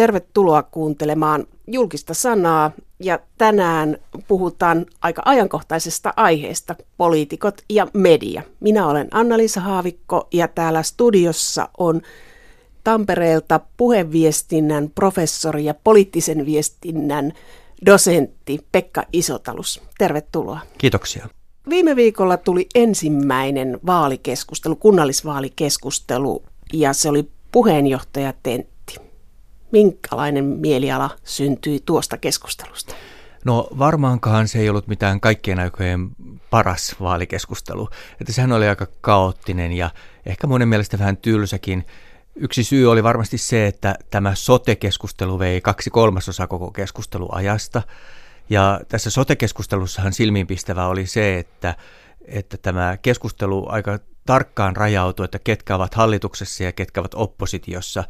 [0.00, 8.42] tervetuloa kuuntelemaan julkista sanaa ja tänään puhutaan aika ajankohtaisesta aiheesta, poliitikot ja media.
[8.60, 12.02] Minä olen Anna-Liisa Haavikko ja täällä studiossa on
[12.84, 17.32] Tampereelta puheviestinnän professori ja poliittisen viestinnän
[17.86, 19.82] dosentti Pekka Isotalus.
[19.98, 20.60] Tervetuloa.
[20.78, 21.28] Kiitoksia.
[21.68, 26.42] Viime viikolla tuli ensimmäinen vaalikeskustelu, kunnallisvaalikeskustelu,
[26.72, 28.32] ja se oli puheenjohtaja.
[29.72, 32.94] Minkälainen mieliala syntyi tuosta keskustelusta?
[33.44, 36.10] No varmaankaan se ei ollut mitään kaikkien aikojen
[36.50, 37.88] paras vaalikeskustelu.
[38.20, 39.90] Että sehän oli aika kaoottinen ja
[40.26, 41.86] ehkä monen mielestä vähän tylsäkin.
[42.36, 47.82] Yksi syy oli varmasti se, että tämä sote-keskustelu vei kaksi kolmasosaa koko keskusteluajasta.
[48.50, 51.74] Ja tässä sote-keskustelussahan silmiinpistävää oli se, että,
[52.24, 58.04] että tämä keskustelu aika tarkkaan rajautui, että ketkä ovat hallituksessa ja ketkä ovat oppositiossa.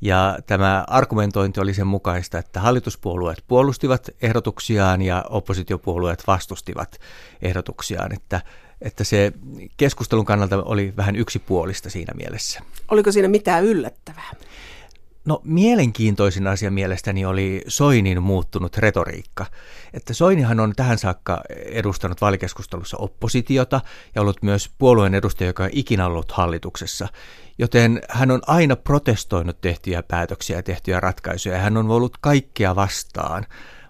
[0.00, 7.00] Ja tämä argumentointi oli sen mukaista, että hallituspuolueet puolustivat ehdotuksiaan ja oppositiopuolueet vastustivat
[7.42, 8.40] ehdotuksiaan, että,
[8.80, 9.32] että se
[9.76, 12.60] keskustelun kannalta oli vähän yksipuolista siinä mielessä.
[12.88, 14.30] Oliko siinä mitään yllättävää?
[15.24, 19.46] No mielenkiintoisin asia mielestäni oli Soinin muuttunut retoriikka.
[19.94, 23.80] Että Soinihan on tähän saakka edustanut vaalikeskustelussa oppositiota
[24.14, 27.08] ja ollut myös puolueen edustaja, joka on ikinä ollut hallituksessa.
[27.58, 32.76] Joten hän on aina protestoinut tehtyjä päätöksiä ja tehtyjä ratkaisuja ja hän on ollut kaikkea
[32.76, 33.46] vastaan.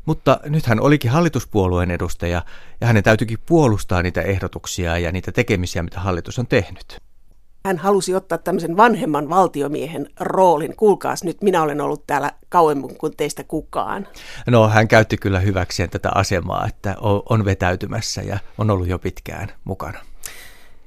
[0.07, 2.45] Mutta nyt hän olikin hallituspuolueen edustaja
[2.81, 7.10] ja hänen täytyykin puolustaa niitä ehdotuksia ja niitä tekemisiä, mitä hallitus on tehnyt.
[7.67, 10.77] Hän halusi ottaa tämmöisen vanhemman valtiomiehen roolin.
[10.77, 14.09] Kuulkaas nyt, minä olen ollut täällä kauemmin kuin teistä kukaan.
[14.47, 16.97] No hän käytti kyllä hyväkseen tätä asemaa, että
[17.29, 19.99] on vetäytymässä ja on ollut jo pitkään mukana.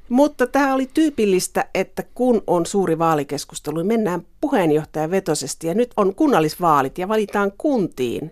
[0.10, 5.94] Mutta tämä oli tyypillistä, että kun on suuri vaalikeskustelu, niin mennään puheenjohtajan vetosesti ja nyt
[5.98, 8.32] on kunnallisvaalit ja valitaan kuntiin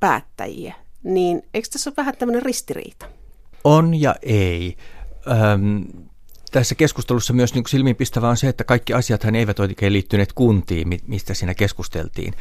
[0.00, 0.74] päättäjiä.
[1.02, 3.06] Niin eikö tässä ole vähän tämmöinen ristiriita?
[3.64, 4.76] On ja ei.
[5.52, 5.84] Öm,
[6.52, 11.34] tässä keskustelussa myös niin silmiinpistävää on se, että kaikki asiathan eivät oikein liittyneet kuntiin, mistä
[11.34, 12.34] siinä keskusteltiin.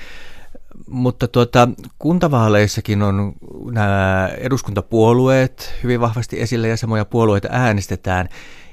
[0.88, 3.34] Mutta tuota, kuntavaaleissakin on
[3.72, 8.30] nämä eduskuntapuolueet hyvin vahvasti esillä ja samoja puolueita äänestetään.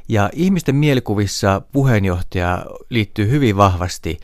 [0.09, 4.19] Ja ihmisten mielikuvissa puheenjohtaja liittyy hyvin vahvasti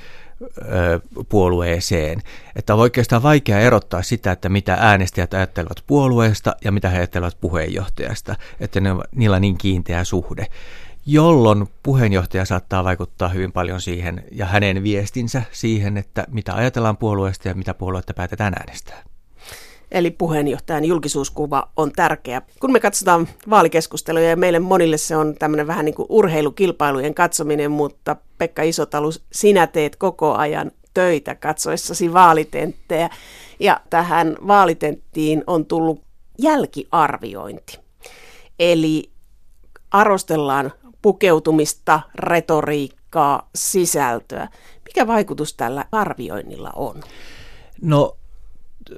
[1.28, 2.22] puolueeseen.
[2.56, 7.40] Että on oikeastaan vaikea erottaa sitä, että mitä äänestäjät ajattelevat puolueesta ja mitä he ajattelevat
[7.40, 8.36] puheenjohtajasta.
[8.60, 10.46] Että ne, niillä on niin kiinteä suhde
[11.06, 17.48] jolloin puheenjohtaja saattaa vaikuttaa hyvin paljon siihen ja hänen viestinsä siihen, että mitä ajatellaan puolueesta
[17.48, 19.02] ja mitä puoluetta päätetään äänestää.
[19.90, 22.42] Eli puheenjohtajan julkisuuskuva on tärkeä.
[22.60, 27.70] Kun me katsotaan vaalikeskusteluja ja meille monille se on tämmöinen vähän niin kuin urheilukilpailujen katsominen,
[27.70, 33.10] mutta Pekka Isotalus, sinä teet koko ajan töitä katsoessasi vaalitenttejä.
[33.60, 36.02] Ja tähän vaalitenttiin on tullut
[36.38, 37.78] jälkiarviointi.
[38.58, 39.10] Eli
[39.90, 40.72] arvostellaan
[41.04, 44.48] pukeutumista, retoriikkaa, sisältöä.
[44.84, 47.02] Mikä vaikutus tällä arvioinnilla on?
[47.82, 48.16] No,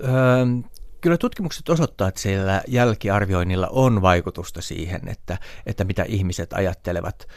[0.05, 0.59] ähm,
[1.00, 7.28] kyllä tutkimukset osoittaa, että sillä jälkiarvioinnilla on vaikutusta siihen, että, että mitä ihmiset ajattelevat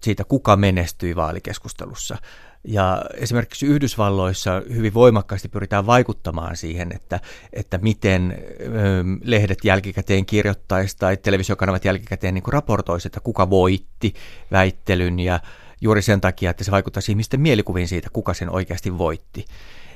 [0.00, 2.16] siitä, kuka menestyi vaalikeskustelussa.
[2.64, 7.20] Ja esimerkiksi Yhdysvalloissa hyvin voimakkaasti pyritään vaikuttamaan siihen, että,
[7.52, 14.14] että miten ö, lehdet jälkikäteen kirjoittaisi tai televisiokanavat jälkikäteen niin raportoisi, että kuka voitti
[14.50, 15.40] väittelyn ja
[15.80, 19.44] juuri sen takia, että se vaikuttaisi ihmisten mielikuviin siitä, kuka sen oikeasti voitti.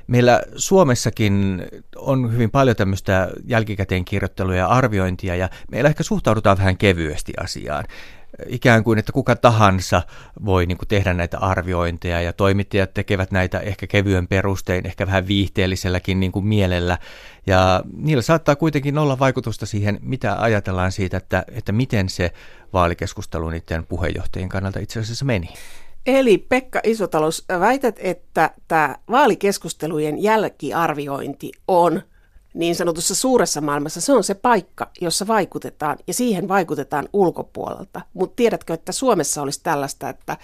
[0.07, 1.63] Meillä Suomessakin
[1.97, 7.85] on hyvin paljon tämmöistä jälkikäteen kirjoittelua ja arviointia, ja meillä ehkä suhtaudutaan vähän kevyesti asiaan
[8.47, 10.03] ikään kuin, että kuka tahansa
[10.45, 15.29] voi niin kuin tehdä näitä arviointeja ja toimittajat tekevät näitä ehkä kevyen perustein, ehkä vähän
[15.29, 16.99] viihteelliselläkin niin kuin mielellä.
[17.47, 22.33] Ja niillä saattaa kuitenkin olla vaikutusta siihen, mitä ajatellaan siitä, että, että miten se
[22.73, 25.49] vaalikeskustelu niiden puheenjohtajien kannalta itse asiassa meni.
[26.07, 32.03] Eli Pekka Isotalous, väität, että tämä vaalikeskustelujen jälkiarviointi on–
[32.57, 38.01] niin sanotussa suuressa maailmassa se on se paikka, jossa vaikutetaan ja siihen vaikutetaan ulkopuolelta.
[38.15, 40.37] Mutta tiedätkö, että Suomessa olisi tällaista, että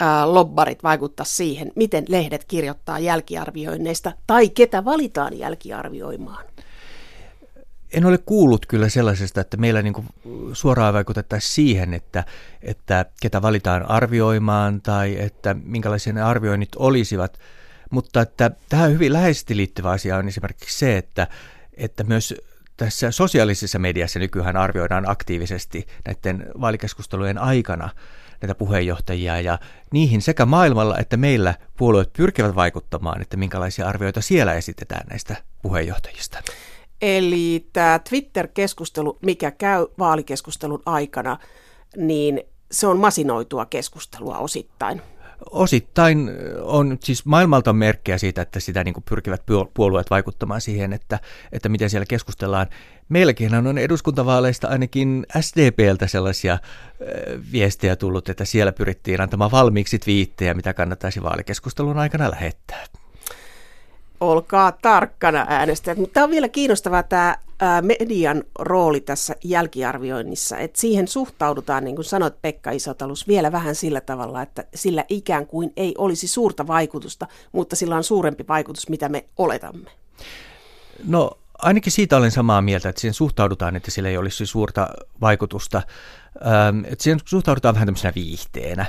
[0.00, 6.44] ää, lobbarit vaikuttaa siihen, miten lehdet kirjoittaa jälkiarvioinneista tai ketä valitaan jälkiarvioimaan?
[7.92, 10.04] En ole kuullut kyllä sellaisesta, että meillä niin
[10.52, 12.24] suoraan vaikutettaisiin siihen, että,
[12.62, 17.38] että ketä valitaan arvioimaan tai että minkälaisia ne arvioinnit olisivat–
[17.90, 21.26] mutta että tähän hyvin läheisesti liittyvä asia on esimerkiksi se, että,
[21.74, 22.34] että myös
[22.76, 27.88] tässä sosiaalisessa mediassa nykyään arvioidaan aktiivisesti näiden vaalikeskustelujen aikana
[28.40, 29.58] näitä puheenjohtajia ja
[29.92, 36.42] niihin sekä maailmalla että meillä puolueet pyrkivät vaikuttamaan, että minkälaisia arvioita siellä esitetään näistä puheenjohtajista.
[37.02, 41.38] Eli tämä Twitter-keskustelu, mikä käy vaalikeskustelun aikana,
[41.96, 45.02] niin se on masinoitua keskustelua osittain.
[45.50, 46.30] Osittain
[46.60, 49.42] on, siis maailmalta on merkkejä siitä, että sitä niin pyrkivät
[49.74, 51.18] puolueet vaikuttamaan siihen, että,
[51.52, 52.66] että miten siellä keskustellaan.
[53.08, 56.58] Meilläkin on eduskuntavaaleista ainakin SDPltä sellaisia
[57.52, 62.84] viestejä tullut, että siellä pyrittiin antamaan valmiiksi twiittejä, mitä kannattaisi vaalikeskustelun aikana lähettää
[64.20, 65.98] olkaa tarkkana äänestäjät.
[65.98, 67.36] Mutta tämä on vielä kiinnostavaa tämä
[67.82, 74.00] median rooli tässä jälkiarvioinnissa, että siihen suhtaudutaan, niin kuin sanoit Pekka Isotalus, vielä vähän sillä
[74.00, 79.08] tavalla, että sillä ikään kuin ei olisi suurta vaikutusta, mutta sillä on suurempi vaikutus, mitä
[79.08, 79.90] me oletamme.
[81.04, 84.88] No ainakin siitä olen samaa mieltä, että siihen suhtaudutaan, että sillä ei olisi suurta
[85.20, 85.82] vaikutusta.
[86.84, 88.86] Että siihen suhtaudutaan vähän tämmöisenä viihteenä.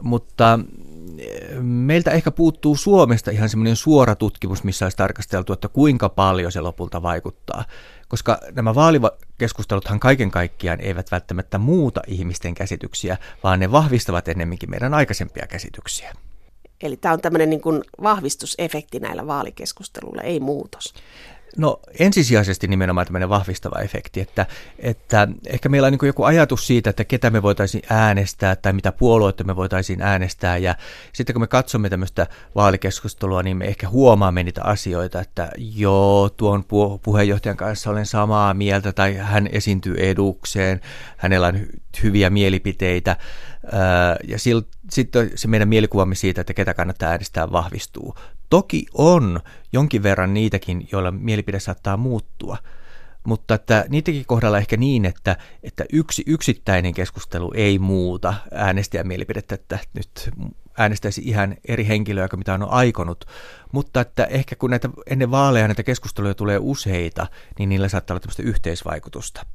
[0.00, 0.58] Mutta
[1.60, 6.60] meiltä ehkä puuttuu Suomesta ihan semmoinen suora tutkimus, missä olisi tarkasteltu, että kuinka paljon se
[6.60, 7.64] lopulta vaikuttaa.
[8.08, 14.94] Koska nämä vaalikeskusteluthan kaiken kaikkiaan eivät välttämättä muuta ihmisten käsityksiä, vaan ne vahvistavat ennemminkin meidän
[14.94, 16.12] aikaisempia käsityksiä.
[16.82, 20.94] Eli tämä on tämmöinen niin kuin vahvistusefekti näillä vaalikeskusteluilla, ei muutos.
[21.56, 24.46] No ensisijaisesti nimenomaan tämmöinen vahvistava efekti, että,
[24.78, 28.92] että ehkä meillä on niin joku ajatus siitä, että ketä me voitaisiin äänestää tai mitä
[28.92, 30.56] puolueita me voitaisiin äänestää.
[30.56, 30.74] Ja
[31.12, 36.64] sitten kun me katsomme tämmöistä vaalikeskustelua, niin me ehkä huomaamme niitä asioita, että joo, tuon
[37.02, 40.80] puheenjohtajan kanssa olen samaa mieltä tai hän esiintyy edukseen,
[41.16, 41.60] hänellä on
[42.02, 43.16] hyviä mielipiteitä
[44.28, 44.38] ja
[44.90, 48.14] sitten se meidän mielikuvamme siitä, että ketä kannattaa äänestää vahvistuu.
[48.50, 49.40] Toki on
[49.72, 52.56] jonkin verran niitäkin, joilla mielipide saattaa muuttua,
[53.24, 59.54] mutta että niitäkin kohdalla ehkä niin, että, että yksi yksittäinen keskustelu ei muuta äänestäjän mielipidettä,
[59.54, 60.30] että nyt
[60.78, 63.24] äänestäisi ihan eri henkilöä kuin mitä on aikonut,
[63.72, 67.26] mutta että ehkä kun näitä ennen vaaleja näitä keskusteluja tulee useita,
[67.58, 69.46] niin niillä saattaa olla tämmöistä yhteisvaikutusta.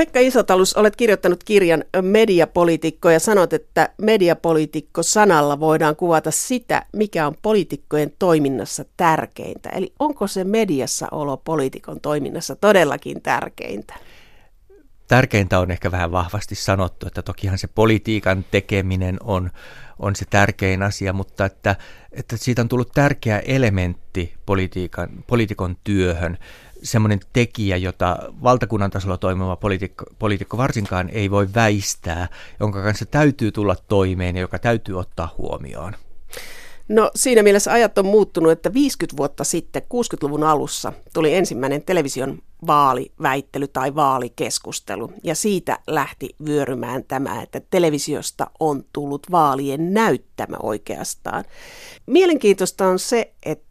[0.00, 7.26] Pekka Isotalus, olet kirjoittanut kirjan Mediapoliitikko ja sanot, että mediapoliitikko sanalla voidaan kuvata sitä, mikä
[7.26, 9.68] on poliitikkojen toiminnassa tärkeintä.
[9.68, 13.94] Eli onko se mediassa olo poliitikon toiminnassa todellakin tärkeintä?
[15.08, 19.50] Tärkeintä on ehkä vähän vahvasti sanottu, että tokihan se politiikan tekeminen on,
[19.98, 21.76] on se tärkein asia, mutta että,
[22.12, 26.38] että siitä on tullut tärkeä elementti politiikan, poliitikon työhön
[26.82, 32.28] semmoinen tekijä, jota valtakunnan tasolla toimiva poliitikko, poliitikko varsinkaan ei voi väistää,
[32.60, 35.94] jonka kanssa täytyy tulla toimeen ja joka täytyy ottaa huomioon.
[36.88, 42.38] No siinä mielessä ajat on muuttunut, että 50 vuotta sitten, 60-luvun alussa, tuli ensimmäinen television
[42.66, 45.12] vaaliväittely tai vaalikeskustelu.
[45.24, 51.44] Ja siitä lähti vyörymään tämä, että televisiosta on tullut vaalien näyttämä oikeastaan.
[52.06, 53.69] Mielenkiintoista on se, että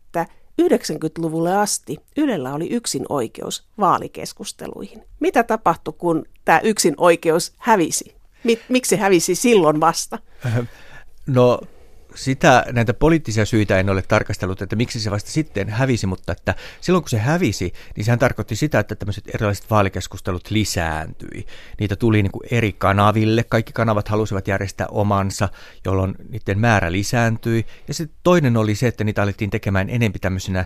[0.59, 5.03] 90-luvulle asti Ylellä oli yksin oikeus vaalikeskusteluihin.
[5.19, 8.15] Mitä tapahtui, kun tämä yksin oikeus hävisi?
[8.69, 10.19] Miksi se hävisi silloin vasta?
[11.27, 11.61] No
[12.15, 16.55] sitä, näitä poliittisia syitä en ole tarkastellut, että miksi se vasta sitten hävisi, mutta että
[16.81, 21.45] silloin kun se hävisi, niin sehän tarkoitti sitä, että tämmöiset erilaiset vaalikeskustelut lisääntyi.
[21.79, 25.49] Niitä tuli niin kuin eri kanaville, kaikki kanavat halusivat järjestää omansa,
[25.85, 27.65] jolloin niiden määrä lisääntyi.
[27.87, 30.65] Ja sitten toinen oli se, että niitä alettiin tekemään enempi tämmöisenä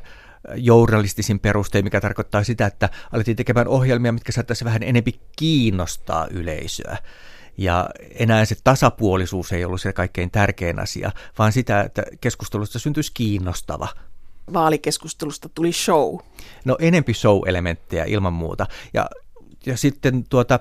[0.56, 6.98] journalistisin perustein, mikä tarkoittaa sitä, että alettiin tekemään ohjelmia, mitkä saattaisi vähän enempi kiinnostaa yleisöä.
[7.58, 13.12] Ja enää se tasapuolisuus ei ollut se kaikkein tärkein asia, vaan sitä, että keskustelusta syntyisi
[13.14, 13.88] kiinnostava.
[14.54, 16.18] Vaalikeskustelusta tuli show.
[16.66, 18.66] No enempi show-elementtejä ilman muuta.
[18.94, 19.10] Ja,
[19.66, 20.60] ja sitten tuota,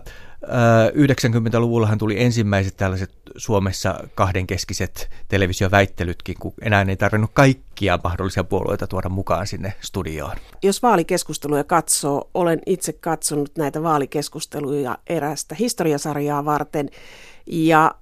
[0.93, 9.09] 90-luvullahan tuli ensimmäiset tällaiset Suomessa kahdenkeskiset televisioväittelytkin, kun enää ei tarvinnut kaikkia mahdollisia puolueita tuoda
[9.09, 10.37] mukaan sinne studioon.
[10.63, 16.91] Jos vaalikeskusteluja katsoo, olen itse katsonut näitä vaalikeskusteluja erästä historiasarjaa varten,
[17.47, 17.95] ja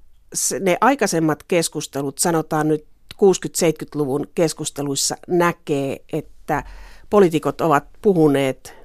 [0.60, 6.64] ne aikaisemmat keskustelut, sanotaan nyt 60-70-luvun keskusteluissa, näkee, että
[7.10, 8.79] poliitikot ovat puhuneet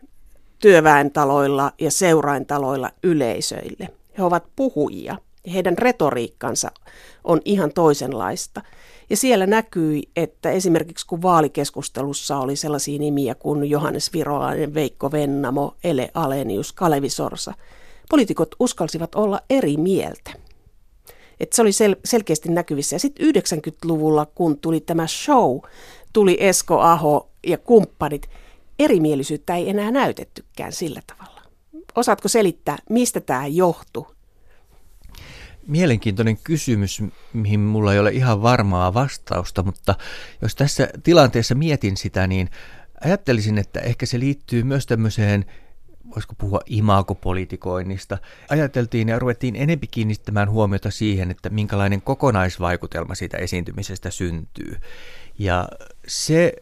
[0.60, 3.90] työväentaloilla ja seuraintaloilla yleisöille.
[4.18, 6.72] He ovat puhujia ja heidän retoriikkansa
[7.24, 8.62] on ihan toisenlaista.
[9.10, 15.76] Ja siellä näkyi, että esimerkiksi kun vaalikeskustelussa oli sellaisia nimiä kuin Johannes Virolainen, Veikko Vennamo,
[15.84, 17.54] Ele Alenius, Kalevi Sorsa,
[18.10, 20.32] poliitikot uskalsivat olla eri mieltä.
[21.40, 22.96] Et se oli sel- selkeästi näkyvissä.
[22.96, 25.60] Ja sitten 90-luvulla, kun tuli tämä show,
[26.14, 28.30] tuli Esko Aho ja kumppanit–
[28.80, 31.42] erimielisyyttä ei enää näytettykään sillä tavalla.
[31.96, 34.16] Osaatko selittää, mistä tämä johtuu?
[35.68, 37.04] mielenkiintoinen kysymys,
[37.34, 39.96] mihin mulla ei ole ihan varmaa vastausta, mutta
[40.42, 42.50] jos tässä tilanteessa mietin sitä, niin
[43.04, 45.46] ajattelisin, että ehkä se liittyy myös tämmöiseen
[46.16, 48.18] voisiko puhua imagopolitikoinnista.
[48.50, 54.78] Ajateltiin ja ruvettiin enempi kiinnittämään huomiota siihen, että minkälainen kokonaisvaikutelma siitä esiintymisestä syntyy.
[55.40, 55.68] Ja
[56.08, 56.54] se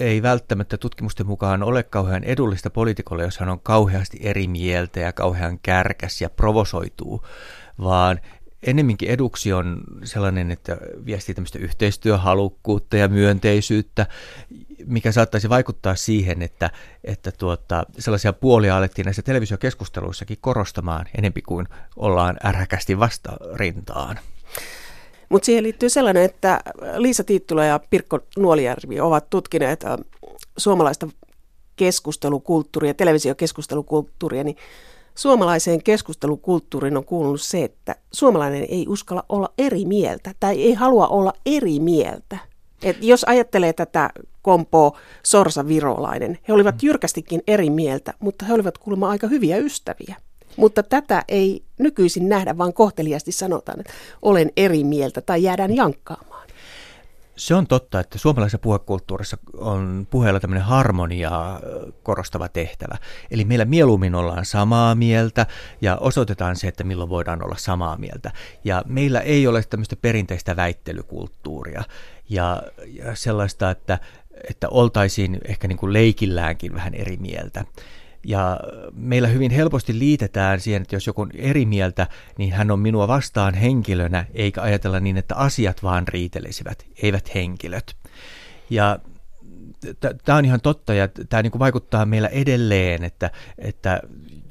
[0.00, 5.12] ei välttämättä tutkimusten mukaan ole kauhean edullista poliitikolle, jos hän on kauheasti eri mieltä ja
[5.12, 7.26] kauhean kärkäs ja provosoituu,
[7.82, 8.20] vaan
[8.62, 10.76] enemminkin eduksi on sellainen, että
[11.06, 14.06] viestii tämmöistä yhteistyöhalukkuutta ja myönteisyyttä,
[14.86, 16.70] mikä saattaisi vaikuttaa siihen, että,
[17.04, 24.18] että tuota, sellaisia puolia alettiin näissä televisiokeskusteluissakin korostamaan enempi kuin ollaan ärhäkästi vastarintaan.
[25.28, 26.60] Mutta siihen liittyy sellainen, että
[26.96, 29.96] Liisa Tiittula ja Pirkko Nuolijärvi ovat tutkineet äh,
[30.56, 31.08] suomalaista
[31.76, 34.56] keskustelukulttuuria, televisiokeskustelukulttuuria, niin
[35.14, 41.06] suomalaiseen keskustelukulttuuriin on kuulunut se, että suomalainen ei uskalla olla eri mieltä tai ei halua
[41.06, 42.38] olla eri mieltä.
[42.82, 44.10] Et jos ajattelee tätä
[44.42, 50.16] kompoa Sorsa Virolainen, he olivat jyrkästikin eri mieltä, mutta he olivat kuulemma aika hyviä ystäviä.
[50.56, 56.46] Mutta tätä ei nykyisin nähdä, vaan kohteliasti sanotaan, että olen eri mieltä tai jäädään jankkaamaan.
[57.36, 61.60] Se on totta, että suomalaisessa puhekulttuurissa on puheella tämmöinen harmonia
[62.02, 62.96] korostava tehtävä.
[63.30, 65.46] Eli meillä mieluummin ollaan samaa mieltä
[65.80, 68.32] ja osoitetaan se, että milloin voidaan olla samaa mieltä.
[68.64, 71.82] Ja meillä ei ole tämmöistä perinteistä väittelykulttuuria
[72.28, 73.98] ja, ja sellaista, että,
[74.50, 77.64] että oltaisiin ehkä niin kuin leikilläänkin vähän eri mieltä.
[78.26, 78.60] Ja
[78.92, 82.06] meillä hyvin helposti liitetään siihen, että jos joku on eri mieltä,
[82.38, 87.96] niin hän on minua vastaan henkilönä, eikä ajatella niin, että asiat vaan riitelisivät, eivät henkilöt.
[88.70, 88.98] Ja
[90.24, 94.00] tämä on ihan totta ja tämä niin vaikuttaa meillä edelleen, että, että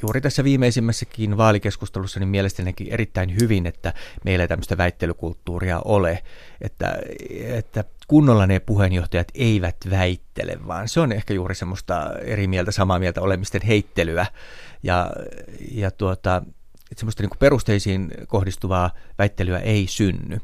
[0.01, 3.93] juuri tässä viimeisimmässäkin vaalikeskustelussa niin mielestäni erittäin hyvin, että
[4.25, 6.23] meillä ei tämmöistä väittelykulttuuria ole,
[6.61, 6.97] että,
[7.39, 12.99] että kunnolla ne puheenjohtajat eivät väittele, vaan se on ehkä juuri semmoista eri mieltä, samaa
[12.99, 14.25] mieltä olemisten heittelyä
[14.83, 15.11] ja,
[15.71, 16.41] ja tuota,
[16.95, 20.37] semmoista niin perusteisiin kohdistuvaa väittelyä ei synny.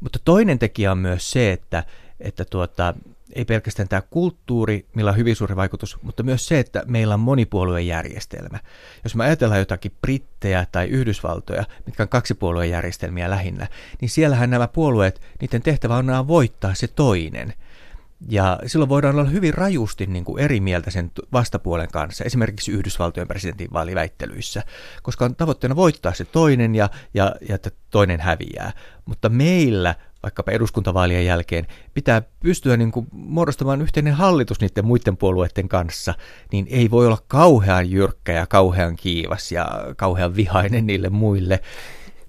[0.00, 1.84] Mutta toinen tekijä on myös se, että,
[2.20, 2.94] että tuota,
[3.34, 7.20] ei pelkästään tämä kulttuuri, millä on hyvin suuri vaikutus, mutta myös se, että meillä on
[7.20, 8.58] monipuoluejärjestelmä.
[9.04, 13.68] Jos me ajatellaan jotakin Brittejä tai Yhdysvaltoja, mitkä on kaksipuoluejärjestelmiä lähinnä,
[14.00, 17.52] niin siellähän nämä puolueet, niiden tehtävä on voittaa se toinen.
[18.28, 23.28] Ja silloin voidaan olla hyvin rajusti niin kuin eri mieltä sen vastapuolen kanssa, esimerkiksi Yhdysvaltojen
[23.28, 24.62] presidentinvaaliväittelyissä,
[25.02, 28.72] koska on tavoitteena voittaa se toinen ja, ja, ja että toinen häviää.
[29.04, 35.68] Mutta meillä vaikkapa eduskuntavaalien jälkeen, pitää pystyä niin kuin muodostamaan yhteinen hallitus niiden muiden puolueiden
[35.68, 36.14] kanssa,
[36.52, 41.60] niin ei voi olla kauhean jyrkkä ja kauhean kiivas ja kauhean vihainen niille muille.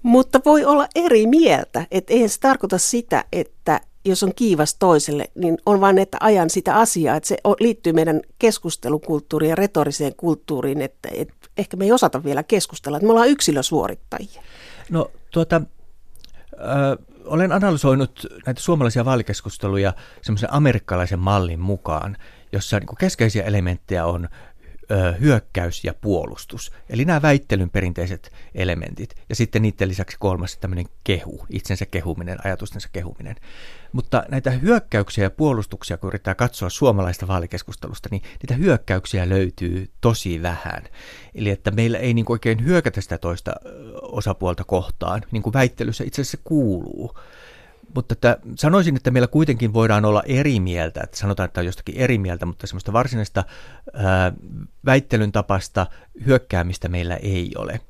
[0.02, 5.30] Mutta voi olla eri mieltä, että eihän se tarkoita sitä, että jos on kiivas toiselle,
[5.34, 10.82] niin on vain, että ajan sitä asiaa, että se liittyy meidän keskustelukulttuuriin ja retoriseen kulttuuriin,
[10.82, 14.42] että, että ehkä me ei osata vielä keskustella, että me ollaan yksilösuorittajia.
[14.90, 22.16] No tuota, äh, olen analysoinut näitä suomalaisia vaalikeskusteluja semmoisen amerikkalaisen mallin mukaan,
[22.52, 24.28] jossa niin keskeisiä elementtejä on
[25.20, 26.72] hyökkäys ja puolustus.
[26.88, 29.14] Eli nämä väittelyn perinteiset elementit.
[29.28, 33.36] Ja sitten niiden lisäksi kolmas tämmöinen kehu, itsensä kehuminen, ajatustensa kehuminen.
[33.92, 40.42] Mutta näitä hyökkäyksiä ja puolustuksia, kun yrittää katsoa suomalaista vaalikeskustelusta, niin niitä hyökkäyksiä löytyy tosi
[40.42, 40.82] vähän.
[41.34, 43.52] Eli että meillä ei niin oikein hyökätä sitä toista
[44.02, 47.18] osapuolta kohtaan, niin kuin väittelyssä itse asiassa kuuluu.
[47.94, 51.96] Mutta että sanoisin, että meillä kuitenkin voidaan olla eri mieltä, että sanotaan, että on jostakin
[51.96, 53.44] eri mieltä, mutta semmoista varsinaista
[53.94, 54.32] ää,
[54.84, 55.86] väittelyn tapasta
[56.26, 57.80] hyökkäämistä meillä ei ole.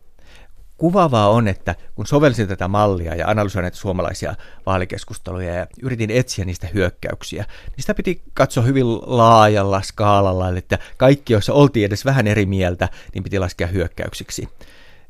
[0.77, 4.35] Kuvaavaa on, että kun sovelsin tätä mallia ja analysoin näitä suomalaisia
[4.67, 11.33] vaalikeskusteluja ja yritin etsiä niistä hyökkäyksiä, niin sitä piti katsoa hyvin laajalla skaalalla, että kaikki,
[11.33, 14.49] joissa oltiin edes vähän eri mieltä, niin piti laskea hyökkäyksiksi.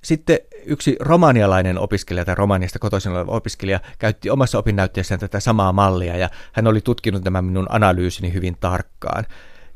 [0.05, 6.17] Sitten yksi romanialainen opiskelija tai romaniasta kotoisin oleva opiskelija käytti omassa opinnäytteessään tätä samaa mallia
[6.17, 9.25] ja hän oli tutkinut tämän minun analyysini hyvin tarkkaan.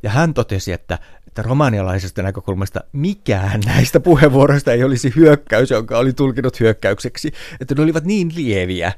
[0.03, 6.13] Ja hän totesi, että, että romanialaisesta näkökulmasta mikään näistä puheenvuoroista ei olisi hyökkäys, jonka oli
[6.13, 8.93] tulkinut hyökkäykseksi, että ne olivat niin lieviä.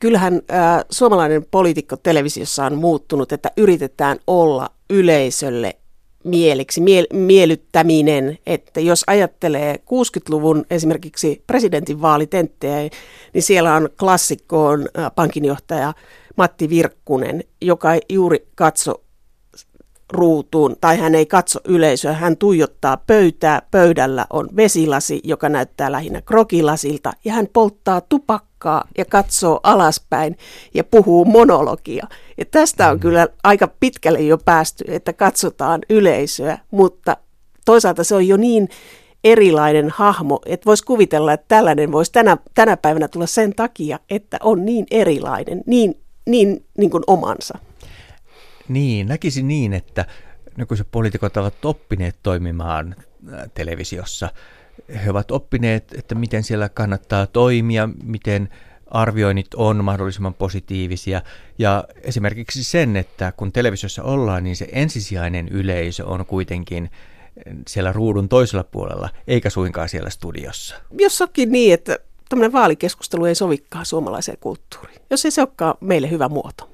[0.00, 5.76] Kyllähän äh, suomalainen poliitikko televisiossa on muuttunut, että yritetään olla yleisölle
[6.24, 12.90] mieliksi, mie- miellyttäminen, että jos ajattelee 60-luvun esimerkiksi presidentinvaalitenttejä,
[13.34, 15.92] niin siellä on klassikkoon pankinjohtaja
[16.36, 19.02] Matti Virkkunen, joka juuri katso
[20.12, 26.22] ruutuun tai hän ei katso yleisöä, hän tuijottaa pöytää, pöydällä on vesilasi, joka näyttää lähinnä
[26.22, 30.36] krokilasilta ja hän polttaa tupakkaa ja katsoo alaspäin
[30.74, 32.06] ja puhuu monologia.
[32.38, 33.00] Ja tästä on mm.
[33.00, 37.16] kyllä aika pitkälle jo päästy, että katsotaan yleisöä, mutta
[37.64, 38.68] toisaalta se on jo niin
[39.24, 44.36] erilainen hahmo, että voisi kuvitella, että tällainen voisi tänä, tänä päivänä tulla sen takia, että
[44.42, 45.94] on niin erilainen, niin,
[46.26, 47.58] niin, niin kuin omansa.
[48.68, 50.06] Niin, näkisin niin, että
[50.56, 52.96] nykyiset poliitikot ovat oppineet toimimaan
[53.32, 54.28] äh, televisiossa.
[55.04, 58.48] He ovat oppineet, että miten siellä kannattaa toimia, miten
[58.86, 61.22] arvioinnit on mahdollisimman positiivisia.
[61.58, 66.90] Ja esimerkiksi sen, että kun televisiossa ollaan, niin se ensisijainen yleisö on kuitenkin
[67.68, 70.74] siellä ruudun toisella puolella, eikä suinkaan siellä studiossa.
[70.98, 76.10] Jos onkin niin, että tämmöinen vaalikeskustelu ei sovikaan suomalaiseen kulttuuriin, jos ei se olekaan meille
[76.10, 76.70] hyvä muoto.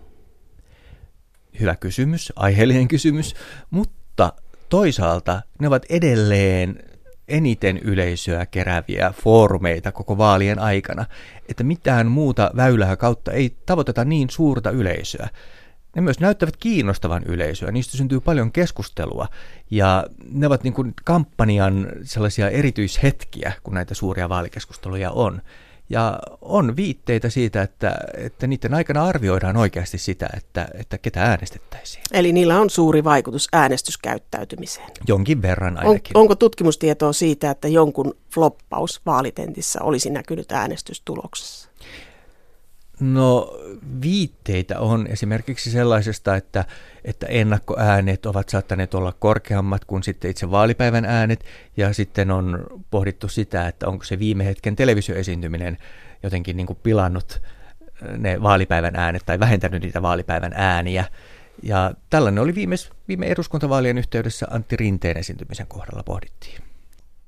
[1.60, 3.34] Hyvä kysymys, aiheellinen kysymys,
[3.70, 4.32] mutta
[4.68, 6.82] toisaalta ne ovat edelleen
[7.28, 11.06] eniten yleisöä keräviä foorumeita koko vaalien aikana,
[11.48, 15.28] että mitään muuta väylää kautta ei tavoiteta niin suurta yleisöä
[15.98, 19.28] ne myös näyttävät kiinnostavan yleisöä, niistä syntyy paljon keskustelua
[19.70, 25.42] ja ne ovat niin kuin kampanjan sellaisia erityishetkiä, kun näitä suuria vaalikeskusteluja on.
[25.90, 32.04] Ja on viitteitä siitä, että, että niiden aikana arvioidaan oikeasti sitä, että, että ketä äänestettäisiin.
[32.12, 34.90] Eli niillä on suuri vaikutus äänestyskäyttäytymiseen.
[35.08, 36.16] Jonkin verran ainakin.
[36.16, 41.67] On, onko tutkimustietoa siitä, että jonkun floppaus vaalitentissä olisi näkynyt äänestystuloksessa?
[43.00, 43.58] No
[44.02, 46.64] viitteitä on esimerkiksi sellaisesta, että,
[47.04, 51.44] että ennakkoäänet ovat saattaneet olla korkeammat kuin sitten itse vaalipäivän äänet,
[51.76, 55.78] ja sitten on pohdittu sitä, että onko se viime hetken televisioesiintyminen
[56.22, 61.04] jotenkin niin kuin pilannut äh, ne vaalipäivän äänet tai vähentänyt niitä vaalipäivän ääniä.
[61.62, 62.76] Ja tällainen oli viime,
[63.08, 66.62] viime eduskuntavaalien yhteydessä Antti Rinteen esiintymisen kohdalla pohdittiin.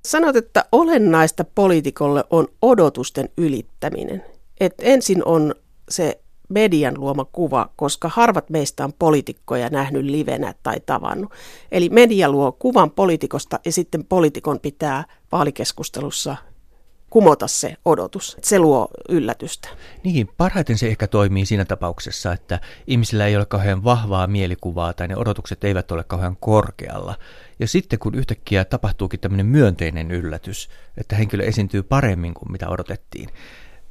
[0.04, 4.24] Sanot, että olennaista poliitikolle on odotusten ylittäminen–
[4.60, 5.54] että ensin on
[5.88, 11.32] se median luoma kuva, koska harvat meistä on poliitikkoja nähnyt livenä tai tavannut.
[11.72, 16.36] Eli media luo kuvan poliitikosta ja sitten poliitikon pitää vaalikeskustelussa
[17.10, 18.36] kumota se odotus.
[18.42, 19.68] Se luo yllätystä.
[20.04, 25.08] Niin, parhaiten se ehkä toimii siinä tapauksessa, että ihmisillä ei ole kauhean vahvaa mielikuvaa tai
[25.08, 27.14] ne odotukset eivät ole kauhean korkealla.
[27.58, 33.28] Ja sitten kun yhtäkkiä tapahtuukin tämmöinen myönteinen yllätys, että henkilö esiintyy paremmin kuin mitä odotettiin,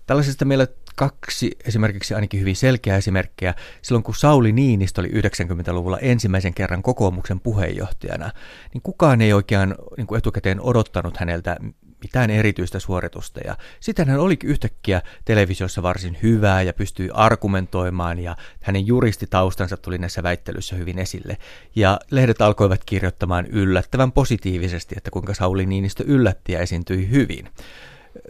[0.09, 3.53] Tällaisesta meillä kaksi esimerkiksi ainakin hyvin selkeää esimerkkejä.
[3.81, 8.31] Silloin kun Sauli Niinistö oli 90-luvulla ensimmäisen kerran kokoomuksen puheenjohtajana,
[8.73, 11.57] niin kukaan ei oikein niin kuin etukäteen odottanut häneltä
[12.01, 13.39] mitään erityistä suoritusta.
[13.39, 19.97] Ja sitten hän olikin yhtäkkiä televisiossa varsin hyvää ja pystyi argumentoimaan ja hänen juristitaustansa tuli
[19.97, 21.37] näissä väittelyissä hyvin esille.
[21.75, 27.49] Ja lehdet alkoivat kirjoittamaan yllättävän positiivisesti, että kuinka Sauli Niinistö yllätti ja esiintyi hyvin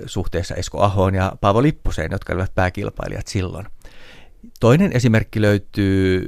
[0.05, 3.65] suhteessa Esko Ahoon ja Paavo Lippuseen, jotka olivat pääkilpailijat silloin.
[4.59, 6.27] Toinen esimerkki löytyy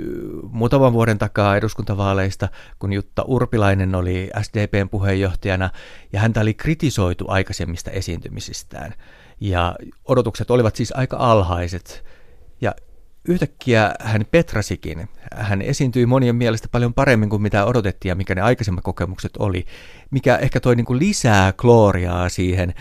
[0.51, 5.69] muutaman vuoden takaa eduskuntavaaleista, kun Jutta Urpilainen oli SDPn puheenjohtajana
[6.13, 8.93] ja häntä oli kritisoitu aikaisemmista esiintymisistään.
[9.39, 12.05] Ja odotukset olivat siis aika alhaiset.
[12.61, 12.75] Ja
[13.27, 15.10] yhtäkkiä hän petrasikin.
[15.36, 19.65] Hän esiintyi monien mielestä paljon paremmin kuin mitä odotettiin ja mikä ne aikaisemmat kokemukset oli,
[20.12, 22.73] mikä ehkä toi niin kuin lisää klooriaa siihen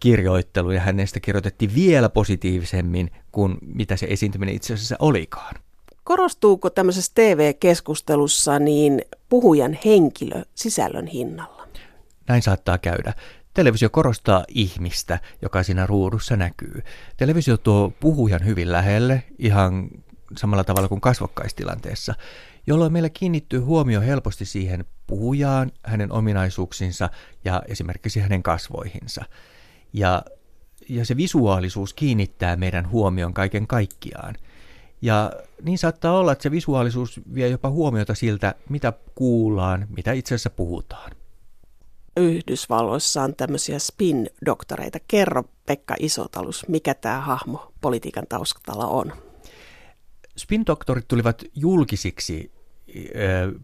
[0.00, 5.54] kirjoitteluun ja hänestä kirjoitettiin vielä positiivisemmin kuin mitä se esiintyminen itse asiassa olikaan.
[6.04, 11.68] Korostuuko tämmöisessä TV-keskustelussa niin puhujan henkilö sisällön hinnalla?
[12.28, 13.12] Näin saattaa käydä.
[13.54, 16.82] Televisio korostaa ihmistä, joka siinä ruudussa näkyy.
[17.16, 19.88] Televisio tuo puhujan hyvin lähelle, ihan
[20.36, 22.14] samalla tavalla kuin kasvokkaistilanteessa,
[22.66, 27.10] jolloin meillä kiinnittyy huomio helposti siihen puhujaan, hänen ominaisuuksinsa
[27.44, 29.24] ja esimerkiksi hänen kasvoihinsa.
[29.92, 30.22] Ja,
[30.88, 34.34] ja se visuaalisuus kiinnittää meidän huomion kaiken kaikkiaan.
[35.02, 35.32] Ja
[35.62, 40.50] niin saattaa olla, että se visuaalisuus vie jopa huomiota siltä, mitä kuullaan, mitä itse asiassa
[40.50, 41.12] puhutaan.
[42.16, 44.98] Yhdysvalloissa on tämmöisiä spin-doktoreita.
[45.08, 49.12] Kerro Pekka Isotalus, mikä tämä hahmo politiikan taustalla on?
[50.36, 52.52] Spin-doktorit tulivat julkisiksi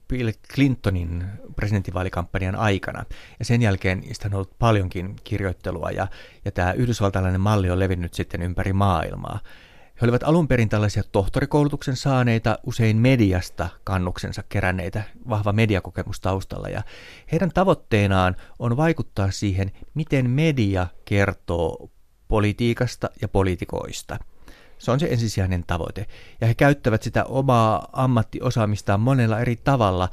[0.09, 1.25] Bill Clintonin
[1.57, 3.05] presidentinvaalikampanjan aikana.
[3.39, 6.07] Ja sen jälkeen niistä on ollut paljonkin kirjoittelua ja,
[6.45, 9.41] ja tämä yhdysvaltalainen malli on levinnyt sitten ympäri maailmaa.
[10.01, 16.69] He olivat alun perin tällaisia tohtorikoulutuksen saaneita, usein mediasta kannuksensa keränneitä, vahva mediakokemus taustalla.
[16.69, 16.83] Ja
[17.33, 21.91] heidän tavoitteenaan on vaikuttaa siihen, miten media kertoo
[22.29, 24.19] politiikasta ja poliitikoista.
[24.79, 26.07] Se on se ensisijainen tavoite.
[26.41, 30.09] Ja he käyttävät sitä omaa ammattiosaamistaan monella eri tavalla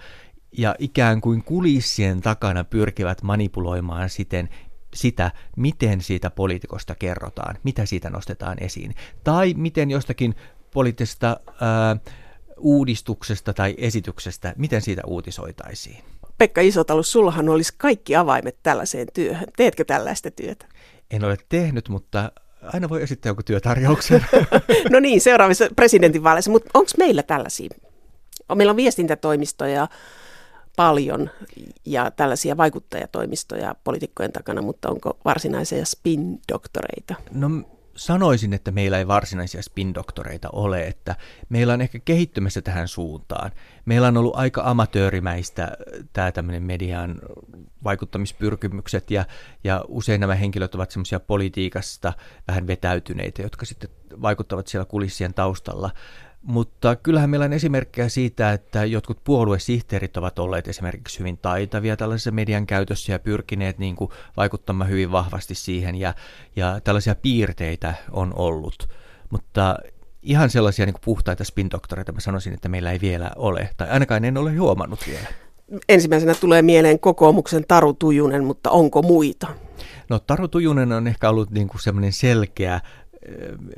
[0.58, 4.50] ja ikään kuin kulissien takana pyrkivät manipuloimaan siten
[4.94, 10.36] sitä, miten siitä poliitikosta kerrotaan, mitä siitä nostetaan esiin, tai miten jostakin
[10.74, 11.98] poliittisesta ää,
[12.58, 16.04] uudistuksesta tai esityksestä, miten siitä uutisoitaisiin.
[16.38, 19.48] Pekka Isotalus, sullahan olisi kaikki avaimet tällaiseen työhön.
[19.58, 20.66] Teetkö tällaista työtä?
[21.12, 22.32] En ole tehnyt, mutta
[22.74, 24.26] aina voi esittää joku työtarjouksen.
[24.92, 27.70] no niin, seuraavissa presidentinvaaleissa, mutta onko meillä tällaisia?
[28.56, 29.88] Meillä on viestintätoimistoja
[30.76, 31.30] paljon
[31.86, 37.16] ja tällaisia vaikuttajatoimistoja poliitikkojen takana, mutta onko varsinaisia spin-doktoreita?
[37.32, 37.50] No
[37.96, 41.16] sanoisin, että meillä ei varsinaisia spin-doktoreita ole, että
[41.50, 43.52] meillä on ehkä kehittymässä tähän suuntaan.
[43.86, 45.72] Meillä on ollut aika amatöörimäistä
[46.14, 47.22] tämä tämmöinen median
[47.84, 49.26] vaikuttamispyrkimykset ja,
[49.64, 52.14] ja usein nämä henkilöt ovat semmoisia politiikasta
[52.48, 53.90] vähän vetäytyneitä, jotka sitten
[54.22, 55.92] vaikuttavat siellä kulissien taustalla.
[56.44, 62.32] Mutta kyllähän meillä on esimerkkejä siitä, että jotkut puoluesihteerit ovat olleet esimerkiksi hyvin taitavia tällaisessa
[62.32, 66.14] median käytössä ja pyrkineet niin kuin vaikuttamaan hyvin vahvasti siihen ja,
[66.56, 68.90] ja tällaisia piirteitä on ollut.
[69.30, 69.76] Mutta
[70.22, 74.26] ihan sellaisia niin kuin puhtaita spin-doktoreita mä sanoisin, että meillä ei vielä ole, tai ainakaan
[74.26, 75.28] en ole huomannut vielä.
[75.90, 79.48] Ensimmäisenä tulee mieleen kokoomuksen Taru Tujunen, mutta onko muita?
[80.10, 82.82] No Taru Tujunen on ehkä ollut niin kuin semmoinen selkeä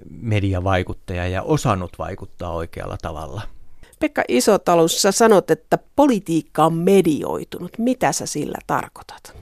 [0.09, 3.41] mediavaikuttaja ja osannut vaikuttaa oikealla tavalla.
[3.99, 7.77] Pekka Isotalus, sä sanot, että politiikka on medioitunut.
[7.77, 9.37] Mitä sä sillä tarkoitat?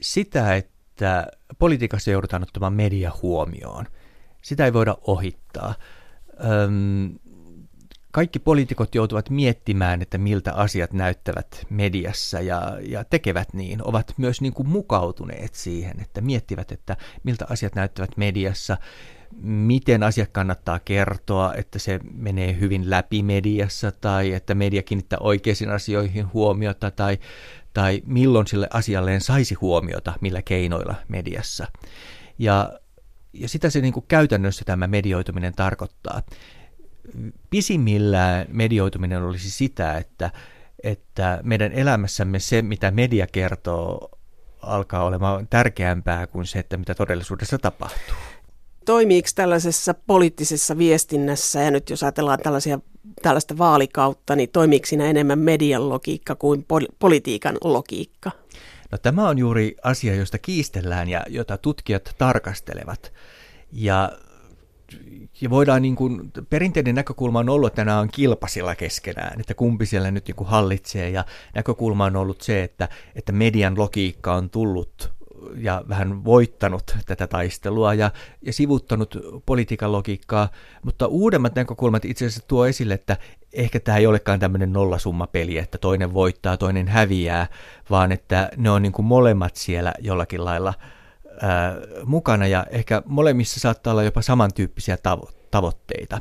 [0.00, 1.26] Sitä, että
[1.58, 3.86] politiikassa joudutaan ottamaan media huomioon.
[4.42, 5.74] Sitä ei voida ohittaa.
[6.44, 7.18] Öm,
[8.12, 14.40] kaikki poliitikot joutuvat miettimään, että miltä asiat näyttävät mediassa ja, ja tekevät niin, ovat myös
[14.40, 18.76] niin kuin mukautuneet siihen, että miettivät, että miltä asiat näyttävät mediassa,
[19.42, 25.70] miten asiat kannattaa kertoa, että se menee hyvin läpi mediassa tai että media kiinnittää oikeisiin
[25.70, 27.18] asioihin huomiota tai,
[27.74, 31.66] tai milloin sille asialleen saisi huomiota, millä keinoilla mediassa.
[32.38, 32.72] Ja,
[33.32, 36.22] ja sitä se niin kuin käytännössä tämä medioituminen tarkoittaa
[37.50, 40.30] pisimmillään medioituminen olisi sitä, että,
[40.82, 44.10] että meidän elämässämme se, mitä media kertoo,
[44.62, 48.16] alkaa olemaan tärkeämpää kuin se, että mitä todellisuudessa tapahtuu.
[48.84, 52.78] Toimiiko tällaisessa poliittisessa viestinnässä, ja nyt jos ajatellaan tällaisia,
[53.22, 58.30] tällaista vaalikautta, niin toimiiko siinä enemmän median logiikka kuin pol- politiikan logiikka?
[58.92, 63.12] No tämä on juuri asia, josta kiistellään ja jota tutkijat tarkastelevat.
[63.72, 64.12] Ja
[65.40, 69.86] ja voidaan niin kuin, perinteinen näkökulma on ollut, että nämä on kilpasilla keskenään, että kumpi
[69.86, 71.24] siellä nyt niin kuin hallitsee, ja
[71.54, 75.12] näkökulma on ollut se, että, että median logiikka on tullut
[75.56, 78.10] ja vähän voittanut tätä taistelua ja,
[78.42, 80.48] ja sivuttanut politiikan logiikkaa,
[80.82, 83.16] mutta uudemmat näkökulmat itse asiassa tuo esille, että
[83.52, 87.46] ehkä tämä ei olekaan tämmöinen nollasummapeli, että toinen voittaa, toinen häviää,
[87.90, 90.74] vaan että ne on niin kuin molemmat siellä jollakin lailla–
[91.42, 96.20] ää, mukana ja ehkä molemmissa saattaa olla jopa samantyyppisiä tavo- tavoitteita.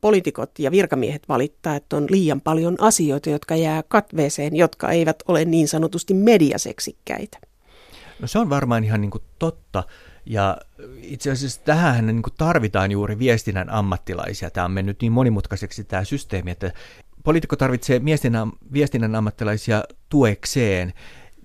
[0.00, 5.44] Poliitikot ja virkamiehet valittaa, että on liian paljon asioita, jotka jää katveeseen, jotka eivät ole
[5.44, 7.38] niin sanotusti mediaseksikkäitä.
[8.20, 9.84] No se on varmaan ihan niin kuin totta.
[10.26, 10.56] Ja
[11.02, 14.50] itse asiassa tähän niin kuin tarvitaan juuri viestinnän ammattilaisia.
[14.50, 16.72] Tämä on mennyt niin monimutkaiseksi tämä systeemi, että
[17.24, 20.92] poliitikko tarvitsee viestinnän, viestinnän ammattilaisia tuekseen,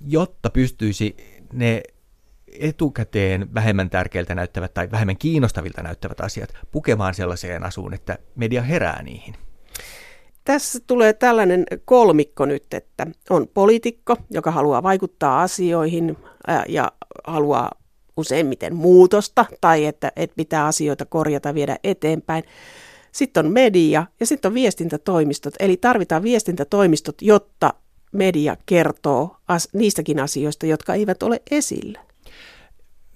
[0.07, 1.17] jotta pystyisi
[1.53, 1.83] ne
[2.59, 9.03] etukäteen vähemmän tärkeiltä näyttävät tai vähemmän kiinnostavilta näyttävät asiat pukemaan sellaiseen asuun, että media herää
[9.03, 9.35] niihin.
[10.45, 16.17] Tässä tulee tällainen kolmikko nyt, että on poliitikko, joka haluaa vaikuttaa asioihin
[16.67, 16.91] ja
[17.23, 17.71] haluaa
[18.17, 22.43] useimmiten muutosta tai että, että pitää asioita korjata, viedä eteenpäin.
[23.11, 25.53] Sitten on media ja sitten on viestintätoimistot.
[25.59, 27.73] Eli tarvitaan viestintätoimistot, jotta
[28.11, 31.99] media kertoo as- niistäkin asioista, jotka eivät ole esillä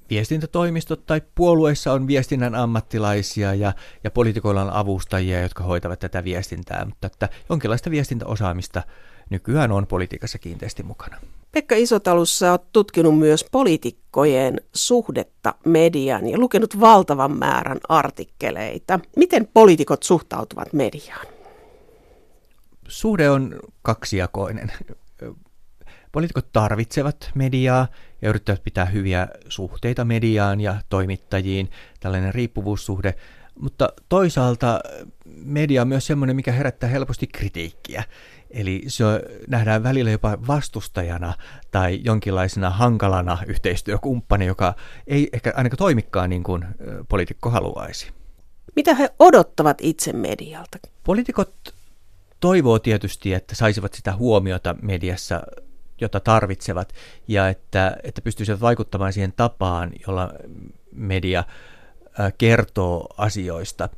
[0.10, 6.86] viestintätoimistot tai puolueissa on viestinnän ammattilaisia ja, ja poliitikoilla on avustajia, jotka hoitavat tätä viestintää,
[6.86, 8.84] mutta että jonkinlaista viestintäosaamista
[9.30, 11.18] nykyään on politiikassa kiinteästi mukana.
[11.52, 19.00] Pekka Isotalus, sä oot tutkinut myös poliitikkojen suhdetta mediaan ja lukenut valtavan määrän artikkeleita.
[19.16, 21.28] Miten poliitikot suhtautuvat mediaan?
[22.88, 24.72] Suhde on kaksijakoinen.
[26.12, 27.88] Poliitikot tarvitsevat mediaa
[28.22, 33.14] ja yrittävät pitää hyviä suhteita mediaan ja toimittajiin, tällainen riippuvuussuhde,
[33.60, 34.80] mutta toisaalta
[35.26, 38.04] media on myös semmoinen, mikä herättää helposti kritiikkiä.
[38.52, 39.04] Eli se
[39.48, 41.34] nähdään välillä jopa vastustajana
[41.72, 44.74] tai jonkinlaisena hankalana yhteistyökumppani, joka
[45.08, 46.66] ei ehkä ainakaan toimikaan niin kuin
[47.10, 48.12] poliitikko haluaisi.
[48.76, 50.78] Mitä he odottavat itse medialta?
[51.04, 51.74] Poliitikot
[52.40, 55.42] toivoo tietysti, että saisivat sitä huomiota mediassa,
[56.02, 56.94] jota tarvitsevat,
[57.28, 60.34] ja että, että pystyisivät vaikuttamaan siihen tapaan, jolla
[60.92, 61.44] media
[62.38, 63.90] kertoo asioista,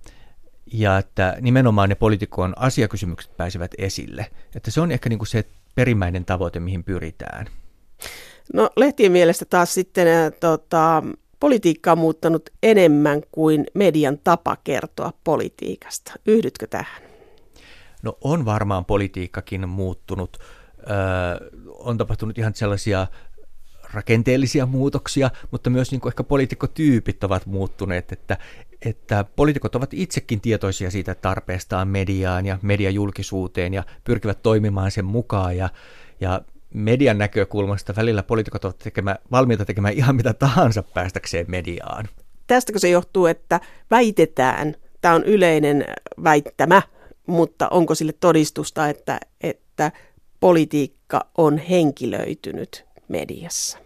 [0.73, 4.25] ja että nimenomaan ne poliitikon asiakysymykset pääsevät esille.
[4.55, 7.45] Että se on ehkä niin kuin se perimmäinen tavoite, mihin pyritään.
[8.53, 11.03] No lehtien mielestä taas sitten ä, tota,
[11.39, 16.13] politiikka on muuttanut enemmän kuin median tapa kertoa politiikasta.
[16.25, 17.01] Yhdytkö tähän?
[18.03, 20.38] No on varmaan politiikkakin muuttunut.
[20.89, 23.07] Öö, on tapahtunut ihan sellaisia
[23.93, 28.37] rakenteellisia muutoksia, mutta myös niin kuin ehkä poliitikotyypit ovat muuttuneet, että,
[28.85, 35.57] että poliitikot ovat itsekin tietoisia siitä tarpeestaan mediaan ja mediajulkisuuteen ja pyrkivät toimimaan sen mukaan
[35.57, 35.69] ja,
[36.19, 36.41] ja
[36.73, 42.05] median näkökulmasta välillä poliitikot ovat tekemään, valmiita tekemään ihan mitä tahansa päästäkseen mediaan.
[42.47, 43.59] Tästäkö se johtuu, että
[43.91, 45.85] väitetään, tämä on yleinen
[46.23, 46.81] väittämä,
[47.27, 49.91] mutta onko sille todistusta, että, että
[50.39, 53.78] politiikka on henkilöitynyt mediassa?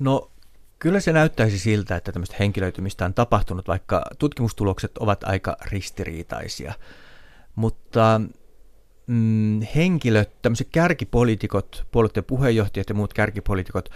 [0.00, 0.30] No
[0.78, 6.74] kyllä se näyttäisi siltä, että tämmöistä henkilöitymistä on tapahtunut, vaikka tutkimustulokset ovat aika ristiriitaisia.
[7.54, 8.20] Mutta
[9.06, 13.88] mm, henkilöt, tämmöiset kärkipoliitikot, puolueiden puheenjohtajat ja muut kärkipoliitikot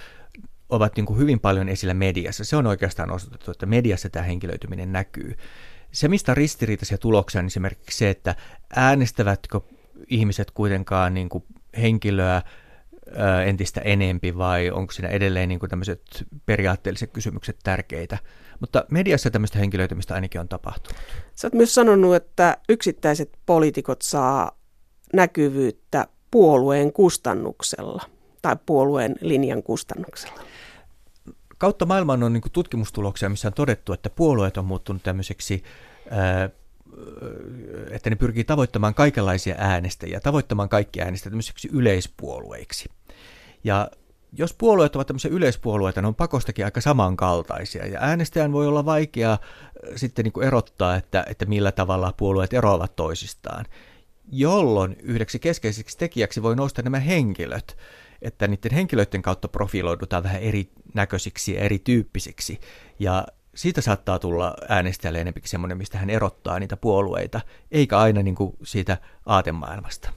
[0.69, 2.45] ovat niin kuin hyvin paljon esillä mediassa.
[2.45, 5.37] Se on oikeastaan osoitettu, että mediassa tämä henkilöityminen näkyy.
[5.93, 8.35] Se, mistä on ristiriitaisia tuloksia, on esimerkiksi se, että
[8.77, 9.61] äänestävätkö
[10.09, 11.45] ihmiset kuitenkaan niin kuin
[11.81, 12.43] henkilöä
[13.47, 16.03] entistä enempi vai onko siinä edelleen niin kuin tämmöiset
[16.47, 18.19] periaatteelliset kysymykset tärkeitä.
[18.61, 21.03] Mutta mediassa tämmöistä henkilöitymistä ainakin on tapahtunut.
[21.35, 24.59] Sä oot myös sanonut, että yksittäiset poliitikot saa
[25.13, 28.03] näkyvyyttä puolueen kustannuksella
[28.43, 30.43] tai puolueen linjan kustannuksella.
[31.59, 35.63] Kautta maailman on niin tutkimustuloksia, missä on todettu, että puolueet on muuttunut tämmöiseksi
[37.91, 42.89] että ne pyrkii tavoittamaan kaikenlaisia äänestäjiä, tavoittamaan kaikki äänestäjät tämmöiseksi yleispuolueiksi.
[43.65, 43.91] Ja
[44.33, 49.39] jos puolueet ovat tämmöisiä yleispuolueita, ne on pakostakin aika samankaltaisia, ja äänestäjän voi olla vaikea
[49.97, 53.65] sitten niin kuin erottaa, että, että millä tavalla puolueet eroavat toisistaan,
[54.33, 57.77] jolloin yhdeksi keskeiseksi tekijäksi voi nousta nämä henkilöt,
[58.23, 62.61] että niiden henkilöiden kautta profiloidutaan vähän erinäköisiksi ja erityyppisiksi,
[62.99, 68.35] ja siitä saattaa tulla äänestäjälle enempikin semmoinen, mistä hän erottaa niitä puolueita, eikä aina niin
[68.35, 70.13] kuin siitä aatemaailmasta.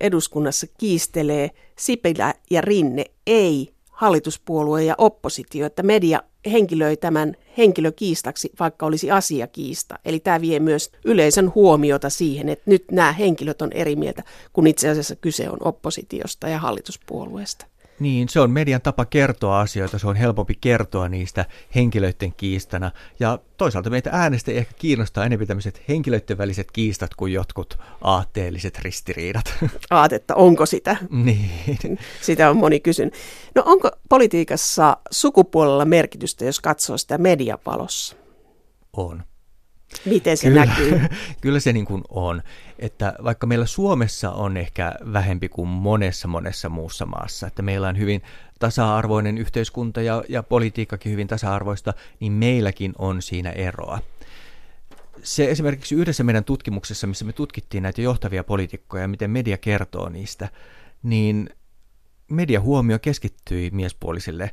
[0.00, 8.86] Eduskunnassa kiistelee Sipilä ja Rinne, ei hallituspuolue ja oppositio, että media henkilöi tämän henkilökiistaksi, vaikka
[8.86, 9.98] olisi asiakiista.
[10.04, 14.66] Eli tämä vie myös yleisön huomiota siihen, että nyt nämä henkilöt on eri mieltä, kun
[14.66, 17.66] itse asiassa kyse on oppositiosta ja hallituspuolueesta.
[18.00, 22.90] Niin, se on median tapa kertoa asioita, se on helpompi kertoa niistä henkilöiden kiistana.
[23.20, 29.54] Ja toisaalta meitä äänestäjiä ehkä kiinnostaa enemmän tämmöiset henkilöiden väliset kiistat kuin jotkut aatteelliset ristiriidat.
[29.90, 30.96] Aatetta, onko sitä?
[31.10, 31.98] Niin.
[32.22, 33.10] Sitä on moni kysyn.
[33.54, 38.16] No onko politiikassa sukupuolella merkitystä, jos katsoo sitä median valossa?
[38.92, 39.22] On.
[40.04, 41.00] Miten se kyllä, näkyy?
[41.40, 42.42] Kyllä se niin kuin on,
[42.78, 47.98] että vaikka meillä Suomessa on ehkä vähempi kuin monessa monessa muussa maassa, että meillä on
[47.98, 48.22] hyvin
[48.58, 53.98] tasa-arvoinen yhteiskunta ja, ja politiikkakin hyvin tasa-arvoista, niin meilläkin on siinä eroa.
[55.22, 60.08] Se esimerkiksi yhdessä meidän tutkimuksessa, missä me tutkittiin näitä johtavia poliitikkoja ja miten media kertoo
[60.08, 60.48] niistä,
[61.02, 61.50] niin
[62.30, 64.50] media huomio keskittyi miespuolisille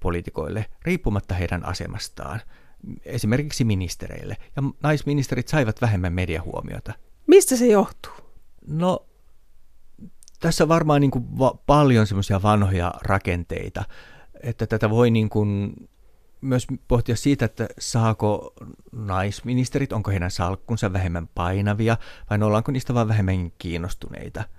[0.00, 2.40] poliitikoille riippumatta heidän asemastaan–
[3.04, 4.36] esimerkiksi ministereille.
[4.56, 6.92] Ja naisministerit saivat vähemmän mediahuomiota.
[7.26, 8.12] Mistä se johtuu?
[8.66, 9.06] No,
[10.40, 13.84] tässä on varmaan niin kuin va- paljon semmoisia vanhoja rakenteita,
[14.42, 15.74] että tätä voi niin kuin
[16.40, 18.54] myös pohtia siitä, että saako
[18.92, 21.96] naisministerit, onko heidän salkkunsa vähemmän painavia
[22.30, 24.44] vai ollaanko niistä vain vähemmän kiinnostuneita–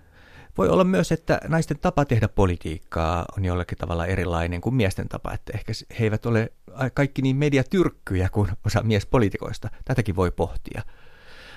[0.57, 5.33] voi olla myös, että naisten tapa tehdä politiikkaa on jollakin tavalla erilainen kuin miesten tapa,
[5.33, 6.51] että ehkä he eivät ole
[6.93, 9.69] kaikki niin mediatyrkkyjä kuin osa miespoliitikoista.
[9.85, 10.81] Tätäkin voi pohtia.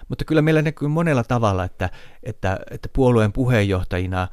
[0.08, 1.90] Mutta kyllä meillä näkyy monella tavalla, että,
[2.22, 4.28] että, että puolueen puheenjohtajina äh,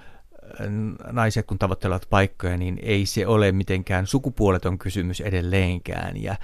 [1.12, 6.24] naiset kun tavoittelevat paikkoja, niin ei se ole mitenkään sukupuoleton kysymys edelleenkään.
[6.24, 6.36] Ja,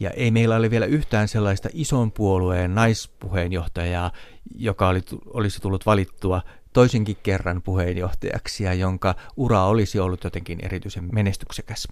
[0.00, 4.10] ja ei meillä ole vielä yhtään sellaista ison puolueen naispuheenjohtajaa,
[4.54, 11.08] joka oli, olisi tullut valittua toisenkin kerran puheenjohtajaksi ja jonka ura olisi ollut jotenkin erityisen
[11.12, 11.88] menestyksekäs.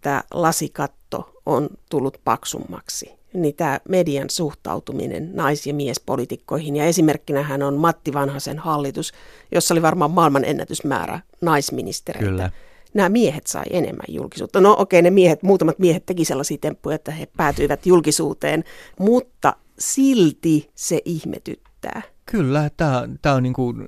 [0.00, 6.76] Tämä lasikatto on tullut paksummaksi, niin tämä median suhtautuminen nais- ja miespolitiikkoihin.
[6.76, 9.12] Ja esimerkkinä on Matti Vanhasen hallitus,
[9.52, 12.26] jossa oli varmaan maailman ennätysmäärä naisministereitä.
[12.26, 12.50] Kyllä.
[12.94, 14.60] Nämä miehet sai enemmän julkisuutta.
[14.60, 18.64] No okei, ne miehet, muutamat miehet teki sellaisia temppuja, että he päätyivät julkisuuteen,
[18.98, 23.86] mutta silti se ihmetyttää Kyllä, tämä, tämä on niin kuin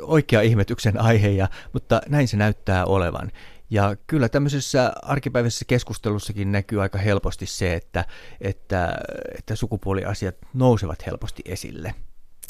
[0.00, 3.30] oikea ihmetyksen aihe, ja, mutta näin se näyttää olevan.
[3.70, 8.04] Ja kyllä tämmöisessä arkipäiväisessä keskustelussakin näkyy aika helposti se, että,
[8.40, 8.98] että,
[9.38, 11.94] että sukupuoliasiat nousevat helposti esille.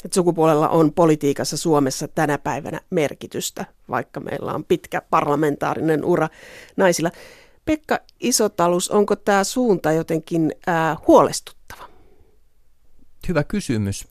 [0.05, 6.29] Et sukupuolella on politiikassa Suomessa tänä päivänä merkitystä, vaikka meillä on pitkä parlamentaarinen ura
[6.77, 7.11] naisilla.
[7.65, 11.89] Pekka Isotalus, onko tämä suunta jotenkin ää, huolestuttava?
[13.27, 14.07] Hyvä kysymys.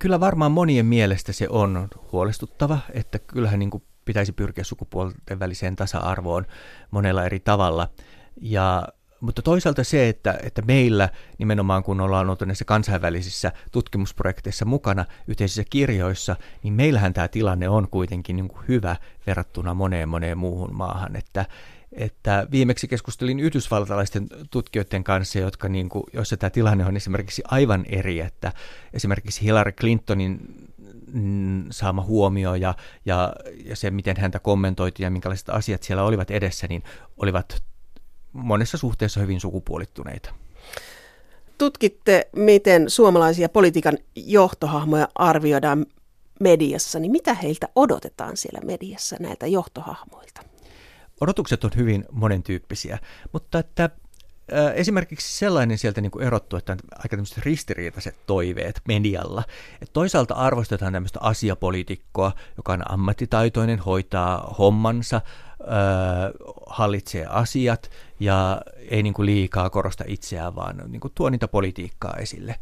[0.00, 5.76] Kyllä varmaan monien mielestä se on huolestuttava, että kyllähän niin kuin pitäisi pyrkiä sukupuolten väliseen
[5.76, 6.46] tasa-arvoon
[6.90, 7.88] monella eri tavalla.
[8.40, 8.88] Ja,
[9.20, 11.08] mutta toisaalta se, että, että meillä
[11.38, 17.88] nimenomaan kun ollaan oltu näissä kansainvälisissä tutkimusprojekteissa mukana yhteisissä kirjoissa, niin meillähän tämä tilanne on
[17.90, 21.46] kuitenkin niin kuin hyvä verrattuna moneen moneen muuhun maahan, että,
[21.92, 27.84] että viimeksi keskustelin yhdysvaltalaisten tutkijoiden kanssa, jotka niin kuin, joissa tämä tilanne on esimerkiksi aivan
[27.88, 28.52] eri, että
[28.92, 30.40] esimerkiksi Hillary Clintonin
[31.12, 32.74] mm, saama huomio ja,
[33.04, 33.32] ja,
[33.64, 36.82] ja se, miten häntä kommentoitiin ja minkälaiset asiat siellä olivat edessä, niin
[37.16, 37.62] olivat
[38.32, 40.34] monessa suhteessa hyvin sukupuolittuneita.
[41.58, 45.86] Tutkitte, miten suomalaisia politiikan johtohahmoja arvioidaan
[46.40, 50.49] mediassa, niin mitä heiltä odotetaan siellä mediassa näiltä johtohahmoilta?
[51.20, 52.98] Odotukset on hyvin monentyyppisiä,
[53.32, 53.90] mutta että
[54.74, 59.42] esimerkiksi sellainen sieltä niin kuin erottuu, että on aika tämmöiset ristiriitaiset toiveet medialla.
[59.74, 65.20] Että toisaalta arvostetaan tämmöistä asiapolitiikkoa, joka on ammattitaitoinen, hoitaa hommansa,
[66.66, 72.14] hallitsee asiat ja ei niin kuin liikaa korosta itseään, vaan niin kuin tuo niitä politiikkaa
[72.18, 72.56] esille.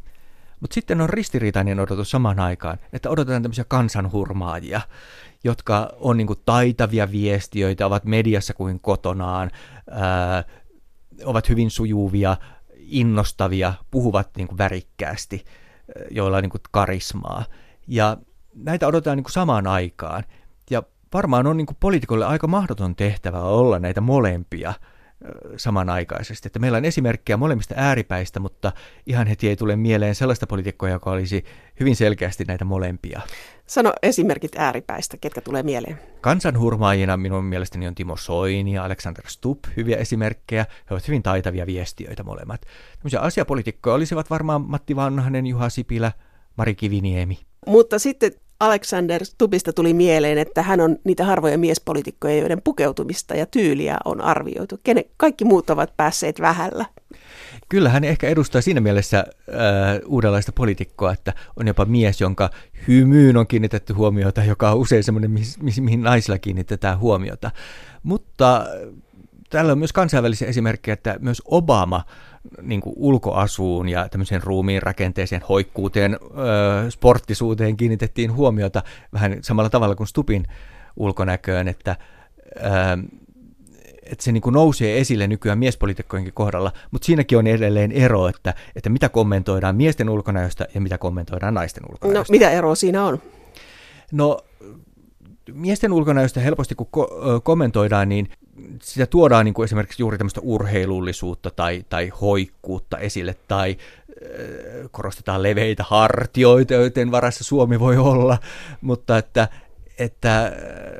[0.60, 4.80] Mutta sitten on ristiriitainen odotus samaan aikaan, että odotetaan tämmöisiä kansanhurmaajia,
[5.44, 9.50] jotka on niin kuin taitavia viestiöitä, ovat mediassa kuin kotonaan,
[9.90, 10.44] ää,
[11.24, 12.36] ovat hyvin sujuvia,
[12.76, 15.44] innostavia, puhuvat niin kuin värikkäästi,
[16.10, 17.44] joilla on niin kuin karismaa.
[17.86, 18.16] Ja
[18.54, 20.24] näitä odotetaan niin kuin samaan aikaan.
[20.70, 24.74] Ja varmaan on niin kuin poliitikolle aika mahdoton tehtävä olla näitä molempia–
[25.56, 26.48] samanaikaisesti.
[26.48, 28.72] Että meillä on esimerkkejä molemmista ääripäistä, mutta
[29.06, 31.44] ihan heti ei tule mieleen sellaista poliitikkoa, joka olisi
[31.80, 33.20] hyvin selkeästi näitä molempia.
[33.66, 35.98] Sano esimerkit ääripäistä, ketkä tulee mieleen.
[36.20, 40.66] Kansanhurmaajina minun mielestäni on Timo Soini ja Alexander Stubb hyviä esimerkkejä.
[40.90, 42.60] He ovat hyvin taitavia viestiöitä molemmat.
[42.98, 46.12] Tämmöisiä asiapolitiikkoja olisivat varmaan Matti Vanhanen, Juha Sipilä,
[46.56, 47.38] Mari Kiviniemi.
[47.66, 53.46] Mutta sitten Alexander Stubista tuli mieleen, että hän on niitä harvoja miespolitiikkoja, joiden pukeutumista ja
[53.46, 54.80] tyyliä on arvioitu.
[54.84, 56.84] Kene, kaikki muut ovat päässeet vähällä.
[57.68, 59.24] Kyllä hän ehkä edustaa siinä mielessä äh,
[60.06, 62.50] uudenlaista poliitikkoa, että on jopa mies, jonka
[62.88, 67.50] hymyyn on kiinnitetty huomiota, joka on usein semmoinen, mi- mihin naisilla kiinnitetään huomiota.
[68.02, 68.66] Mutta
[69.50, 72.04] täällä on myös kansainvälisiä esimerkkejä, että myös Obama
[72.62, 79.94] niin kuin ulkoasuun ja tämmöiseen ruumiin rakenteeseen, hoikkuuteen, ö, sporttisuuteen kiinnitettiin huomiota vähän samalla tavalla
[79.94, 80.44] kuin Stupin
[80.96, 81.96] ulkonäköön, että,
[82.56, 82.62] ö,
[84.02, 88.54] että se niin kuin nousee esille nykyään miespolitiikkojenkin kohdalla, mutta siinäkin on edelleen ero, että,
[88.76, 92.32] että mitä kommentoidaan miesten ulkonäöstä ja mitä kommentoidaan naisten ulkonäöstä.
[92.32, 93.22] No mitä eroa siinä on?
[94.12, 94.38] No
[95.52, 98.28] miesten ulkonäöstä helposti kun ko- kommentoidaan, niin
[98.82, 105.42] sitä tuodaan niin kuin esimerkiksi juuri tämmöistä urheilullisuutta tai, tai hoikkuutta esille, tai äh, korostetaan
[105.42, 108.38] leveitä hartioita, joiden varassa Suomi voi olla,
[108.80, 109.48] mutta että,
[109.98, 110.52] että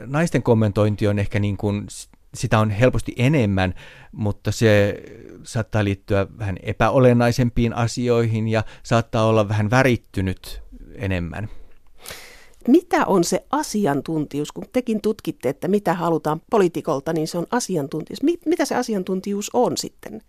[0.06, 1.86] naisten kommentointi on ehkä niin kuin,
[2.34, 3.74] sitä on helposti enemmän,
[4.12, 5.02] mutta se
[5.42, 10.62] saattaa liittyä vähän epäolennaisempiin asioihin ja saattaa olla vähän värittynyt
[10.94, 11.48] enemmän
[12.68, 18.22] mitä on se asiantuntijuus, kun tekin tutkitte, että mitä halutaan poliitikolta, niin se on asiantuntijuus.
[18.46, 20.22] Mitä se asiantuntijuus on sitten?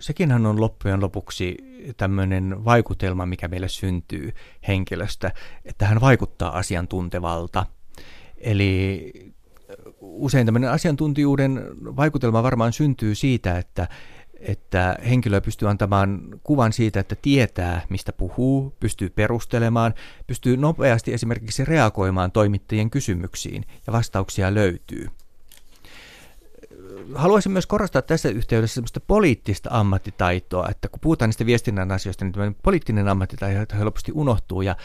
[0.00, 1.56] Sekinhän on loppujen lopuksi
[1.96, 4.32] tämmöinen vaikutelma, mikä meille syntyy
[4.68, 5.32] henkilöstä,
[5.64, 7.66] että hän vaikuttaa asiantuntevalta.
[8.38, 9.12] Eli
[10.00, 11.64] usein tämmöinen asiantuntijuuden
[11.96, 13.88] vaikutelma varmaan syntyy siitä, että,
[14.40, 19.94] että henkilö pystyy antamaan kuvan siitä, että tietää, mistä puhuu, pystyy perustelemaan,
[20.26, 25.08] pystyy nopeasti esimerkiksi reagoimaan toimittajien kysymyksiin ja vastauksia löytyy.
[27.14, 32.56] Haluaisin myös korostaa tässä yhteydessä sellaista poliittista ammattitaitoa, että kun puhutaan niistä viestinnän asioista, niin
[32.62, 34.76] poliittinen ammattitaito helposti unohtuu ja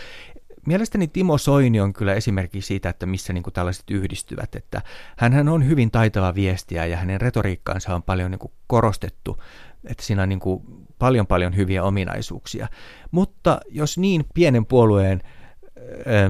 [0.66, 4.56] Mielestäni Timo Soini on kyllä esimerkki siitä, että missä niin kuin tällaiset yhdistyvät.
[4.56, 4.82] Että
[5.18, 9.44] hän on hyvin taitava viestiä ja hänen retoriikkaansa on paljon niin kuin korostettu,
[9.88, 10.64] että siinä on niin kuin
[11.00, 12.68] paljon paljon hyviä ominaisuuksia.
[13.12, 15.22] Mutta jos niin pienen puolueen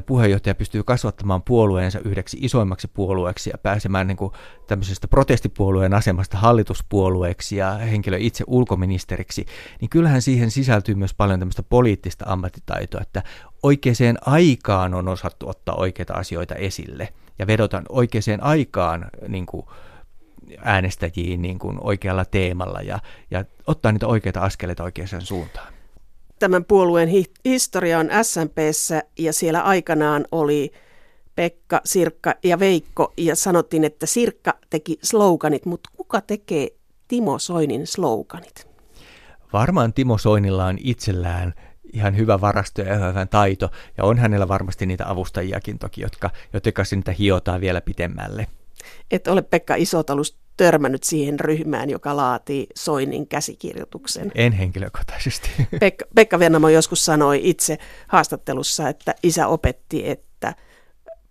[0.06, 4.32] puheenjohtaja pystyy kasvattamaan puolueensa yhdeksi isoimmaksi puolueeksi ja pääsemään niin kuin
[4.68, 9.46] tämmöisestä protestipuolueen asemasta hallituspuolueeksi ja henkilö itse ulkoministeriksi,
[9.82, 13.24] niin kyllähän siihen sisältyy myös paljon tämmöistä poliittista ammattitaitoa, että
[13.66, 17.10] oikeaan aikaan on osattu ottaa oikeita asioita esille
[17.40, 19.66] ja vedota oikeaan aikaan niin kuin
[20.58, 23.00] äänestäjiin niin kuin oikealla teemalla ja,
[23.32, 25.74] ja ottaa niitä oikeita askeleita oikeaan suuntaan.
[26.40, 30.72] Tämän puolueen hi- historia on SMPssä ja siellä aikanaan oli
[31.36, 36.68] Pekka, Sirkka ja Veikko ja sanottiin, että Sirkka teki sloganit, mutta kuka tekee
[37.08, 38.68] Timo Soinin sloganit?
[39.54, 41.54] Varmaan Timo Soinilla on itsellään
[41.96, 46.84] ihan hyvä varasto ja hyvä taito, ja on hänellä varmasti niitä avustajiakin toki, jotka, jotka
[46.96, 48.48] niitä hiotaan vielä pitemmälle.
[49.12, 54.32] Et ole Pekka Isotalus törmännyt siihen ryhmään, joka laatii Soinin käsikirjoituksen.
[54.36, 55.50] En henkilökohtaisesti.
[55.80, 57.78] Pekka, Pekka Vennamo joskus sanoi itse
[58.08, 60.56] haastattelussa, että isä opetti, että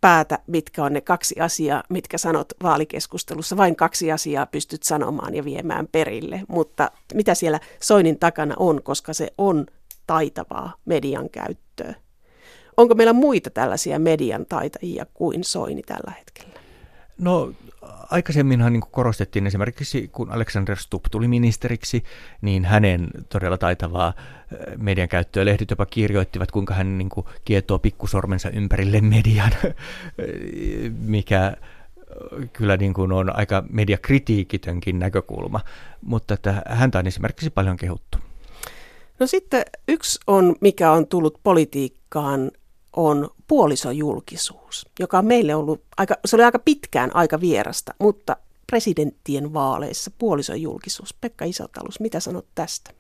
[0.01, 3.57] päätä, mitkä on ne kaksi asiaa, mitkä sanot vaalikeskustelussa.
[3.57, 6.43] Vain kaksi asiaa pystyt sanomaan ja viemään perille.
[6.49, 9.67] Mutta mitä siellä Soinin takana on, koska se on
[10.07, 11.95] taitavaa median käyttöä.
[12.77, 16.61] Onko meillä muita tällaisia median taitajia kuin Soini tällä hetkellä?
[17.19, 17.53] No
[18.11, 22.05] aikaisemminhan niin korostettiin esimerkiksi, kun Alexander Stubb tuli ministeriksi,
[22.43, 24.13] niin hänen todella taitavaa
[24.77, 25.45] median käyttöä.
[25.45, 29.53] Lehdit jopa kirjoittivat, kuinka hän niin kuin kietoo pikkusormensa ympärille median,
[30.99, 31.57] mikä
[32.53, 35.61] kyllä niin kuin on aika mediakritiikitönkin näkökulma,
[36.03, 38.19] mutta että häntä on esimerkiksi paljon kehuttu.
[39.21, 42.51] No sitten yksi on, mikä on tullut politiikkaan
[42.97, 48.37] on puolisojulkisuus, joka on meille ollut aika, se oli aika pitkään aika vierasta, mutta
[48.67, 51.15] presidenttien vaaleissa puolisojulkisuus.
[51.15, 52.91] Pekka Isotalus, mitä sanot tästä?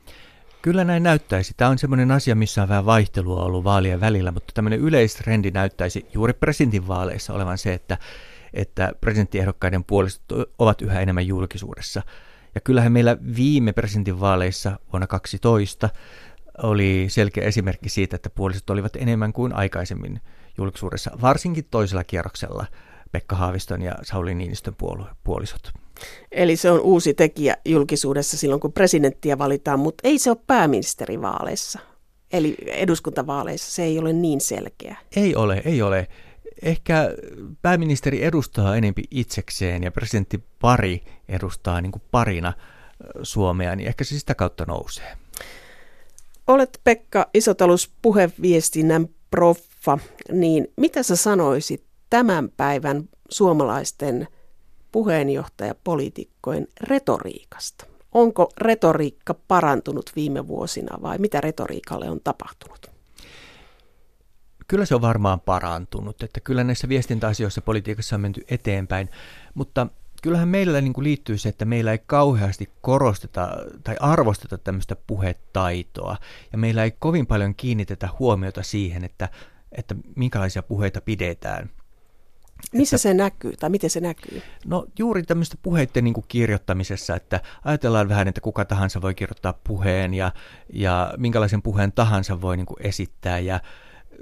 [0.62, 1.54] Kyllä näin näyttäisi.
[1.56, 6.06] Tämä on sellainen asia, missä on vähän vaihtelua ollut vaalien välillä, mutta tämmöinen yleistrendi näyttäisi
[6.14, 7.98] juuri presidentinvaaleissa olevan se, että,
[8.54, 10.22] että presidenttiehdokkaiden puolisot
[10.58, 12.02] ovat yhä enemmän julkisuudessa.
[12.54, 15.88] Ja kyllähän meillä viime presidentinvaaleissa vuonna 2012
[16.62, 20.20] oli selkeä esimerkki siitä, että puolisot olivat enemmän kuin aikaisemmin
[20.58, 22.66] julkisuudessa, varsinkin toisella kierroksella
[23.12, 24.74] Pekka Haaviston ja Sauli Niinistön
[25.24, 25.72] puolisot.
[26.32, 31.78] Eli se on uusi tekijä julkisuudessa silloin, kun presidenttiä valitaan, mutta ei se ole pääministerivaaleissa.
[32.32, 34.96] Eli eduskuntavaaleissa se ei ole niin selkeä.
[35.16, 36.08] Ei ole, ei ole.
[36.62, 37.10] Ehkä
[37.62, 42.52] pääministeri edustaa enempi itsekseen ja presidentti pari edustaa niin kuin parina
[43.22, 45.16] Suomea, niin ehkä se sitä kautta nousee.
[46.46, 49.98] Olet Pekka Isotalus puheviestinnän proffa,
[50.32, 54.28] niin mitä sä sanoisit tämän päivän suomalaisten
[54.92, 57.86] puheenjohtajapoliitikkojen retoriikasta?
[58.12, 62.93] Onko retoriikka parantunut viime vuosina vai mitä retoriikalle on tapahtunut?
[64.68, 69.08] Kyllä se on varmaan parantunut, että kyllä näissä viestintäasioissa politiikassa on menty eteenpäin,
[69.54, 69.86] mutta
[70.22, 73.48] kyllähän meillä niin kuin liittyy se, että meillä ei kauheasti korosteta
[73.84, 76.16] tai arvosteta tämmöistä puhetaitoa,
[76.52, 79.28] ja meillä ei kovin paljon kiinnitetä huomiota siihen, että,
[79.72, 81.70] että minkälaisia puheita pidetään.
[82.72, 84.42] Missä että, se näkyy, tai miten se näkyy?
[84.66, 89.60] No juuri tämmöistä puheiden niin kuin kirjoittamisessa, että ajatellaan vähän, että kuka tahansa voi kirjoittaa
[89.64, 90.32] puheen, ja,
[90.72, 93.60] ja minkälaisen puheen tahansa voi niin kuin esittää, ja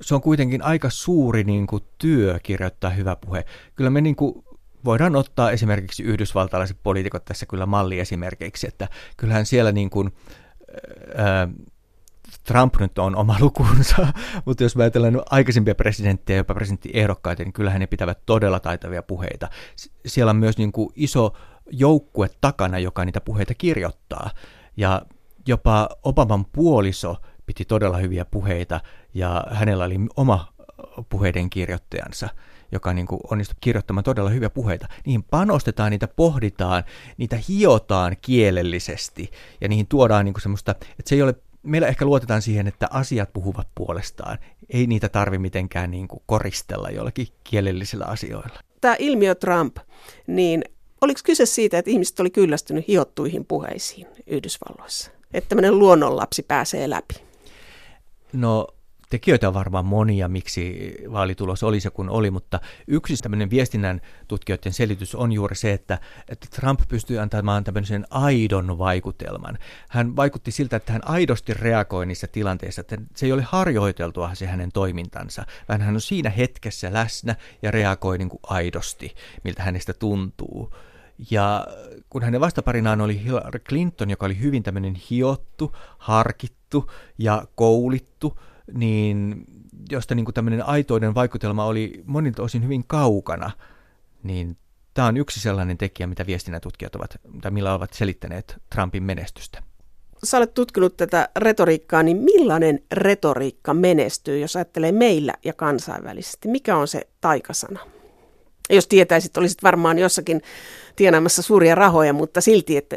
[0.00, 3.44] se on kuitenkin aika suuri niin kuin, työ kirjoittaa hyvä puhe.
[3.74, 4.44] Kyllä me niin kuin,
[4.84, 10.12] voidaan ottaa esimerkiksi yhdysvaltalaiset poliitikot tässä kyllä malliesimerkiksi, että kyllähän siellä niin kuin,
[11.16, 11.48] ää,
[12.44, 14.06] Trump nyt on oma lukunsa,
[14.44, 19.48] mutta jos ajatellaan aikaisempia presidenttejä, jopa presidenttiehdokkaita, niin kyllähän ne pitävät todella taitavia puheita.
[20.06, 21.32] Siellä on myös niin kuin iso
[21.70, 24.30] joukkue takana, joka niitä puheita kirjoittaa.
[24.76, 25.02] Ja
[25.48, 27.16] jopa Obaman puoliso
[27.52, 28.80] piti todella hyviä puheita,
[29.14, 30.52] ja hänellä oli oma
[31.08, 32.28] puheiden kirjoittajansa
[32.74, 36.84] joka niin kuin onnistui kirjoittamaan todella hyviä puheita, niihin panostetaan, niitä pohditaan,
[37.16, 39.30] niitä hiotaan kielellisesti
[39.60, 42.88] ja niihin tuodaan niin kuin semmoista, että se ei ole meillä ehkä luotetaan siihen, että
[42.90, 44.38] asiat puhuvat puolestaan.
[44.68, 48.60] Ei niitä tarvi mitenkään niin kuin koristella jollakin kielellisillä asioilla.
[48.80, 49.76] Tämä ilmiö Trump,
[50.26, 50.64] niin
[51.00, 55.10] oliko kyse siitä, että ihmiset oli kyllästynyt hiottuihin puheisiin Yhdysvalloissa?
[55.34, 57.31] Että tämmöinen luonnonlapsi pääsee läpi?
[58.32, 58.66] No
[59.12, 64.72] tekijöitä on varmaan monia, miksi vaalitulos oli se kun oli, mutta yksi tämmöinen viestinnän tutkijoiden
[64.72, 69.58] selitys on juuri se, että, että Trump pystyi antamaan tämmöisen aidon vaikutelman.
[69.88, 74.46] Hän vaikutti siltä, että hän aidosti reagoi niissä tilanteissa, että se ei ole harjoiteltua se
[74.46, 79.14] hänen toimintansa, vaan hän on siinä hetkessä läsnä ja reagoi niin kuin aidosti,
[79.44, 80.74] miltä hänestä tuntuu.
[81.30, 81.66] Ja
[82.10, 86.61] kun hänen vastaparinaan oli Hillary Clinton, joka oli hyvin tämmöinen hiottu, harkittu
[87.18, 88.40] ja koulittu,
[88.74, 89.44] niin
[89.90, 93.50] josta niin kuin tämmöinen aitoinen vaikutelma oli monilta osin hyvin kaukana,
[94.22, 94.56] niin
[94.94, 99.62] tämä on yksi sellainen tekijä, mitä viestinnän tutkijat ovat, tai millä ovat selittäneet Trumpin menestystä.
[100.24, 106.48] Sä olet tutkinut tätä retoriikkaa, niin millainen retoriikka menestyy, jos ajattelee meillä ja kansainvälisesti?
[106.48, 107.80] Mikä on se taikasana?
[108.70, 110.42] Jos tietäisit, olisit varmaan jossakin
[110.96, 112.96] tienaamassa suuria rahoja, mutta silti, että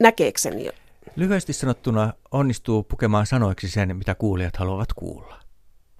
[0.00, 0.54] näkeekö sen?
[1.18, 5.40] Lyhyesti sanottuna onnistuu pukemaan sanoiksi sen, mitä kuulijat haluavat kuulla.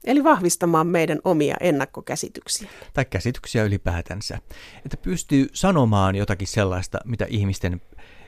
[0.04, 2.70] Eli vahvistamaan meidän omia ennakkokäsityksiä.
[2.94, 4.38] Tai käsityksiä ylipäätänsä.
[4.84, 7.80] Että pystyy sanomaan jotakin sellaista, mitä ihmisten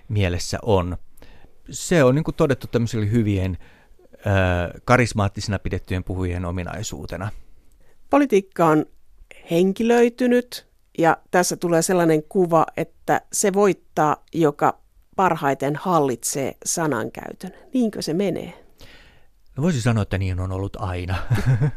[0.08, 0.96] mielessä on.
[1.70, 3.58] Se on niin kuin todettu tämmöisillä hyvien
[4.14, 7.30] äh, karismaattisina pidettyjen puhujien ominaisuutena.
[8.10, 8.86] Politiikka on
[9.50, 10.66] henkilöitynyt
[10.98, 14.80] ja tässä tulee sellainen kuva, että se voittaa, joka
[15.20, 17.50] parhaiten hallitsee sanankäytön.
[17.74, 18.64] Niinkö se menee?
[19.56, 21.14] No voisi sanoa, että niin on ollut aina.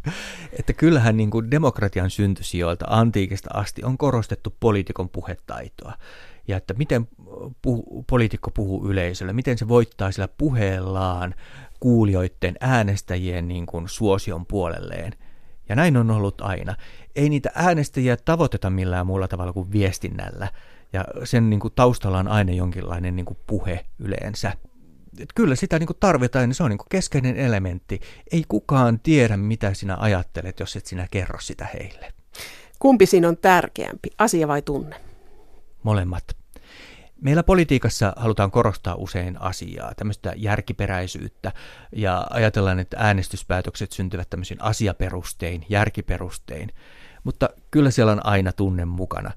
[0.60, 5.94] että kyllähän niin kuin demokratian syntysijoilta antiikista asti on korostettu poliitikon puhetaitoa.
[6.48, 7.08] Ja että miten
[7.62, 11.36] puhu, poliitikko puhuu yleisölle, miten se voittaa sillä puheellaan
[11.80, 15.14] kuulijoiden äänestäjien niin kuin suosion puolelleen.
[15.70, 16.76] Ja näin on ollut aina.
[17.16, 20.48] Ei niitä äänestäjiä tavoiteta millään muulla tavalla kuin viestinnällä.
[20.94, 24.54] Ja sen niin kuin taustalla on aina jonkinlainen niin kuin puhe yleensä
[25.20, 28.02] että kyllä sitä niin kuin tarvitaan, niin se on niin kuin keskeinen elementti.
[28.32, 32.14] Ei kukaan tiedä, mitä sinä ajattelet, jos et sinä kerro sitä heille.
[32.80, 35.02] Kumpi siinä on tärkeämpi, asia vai tunne?
[35.84, 36.24] Molemmat.
[37.22, 41.52] Meillä politiikassa halutaan korostaa usein asiaa, tämmöistä järkiperäisyyttä,
[41.96, 46.70] ja ajatellaan, että äänestyspäätökset syntyvät tämmöisin asiaperustein, järkiperustein,
[47.24, 49.32] mutta kyllä siellä on aina tunne mukana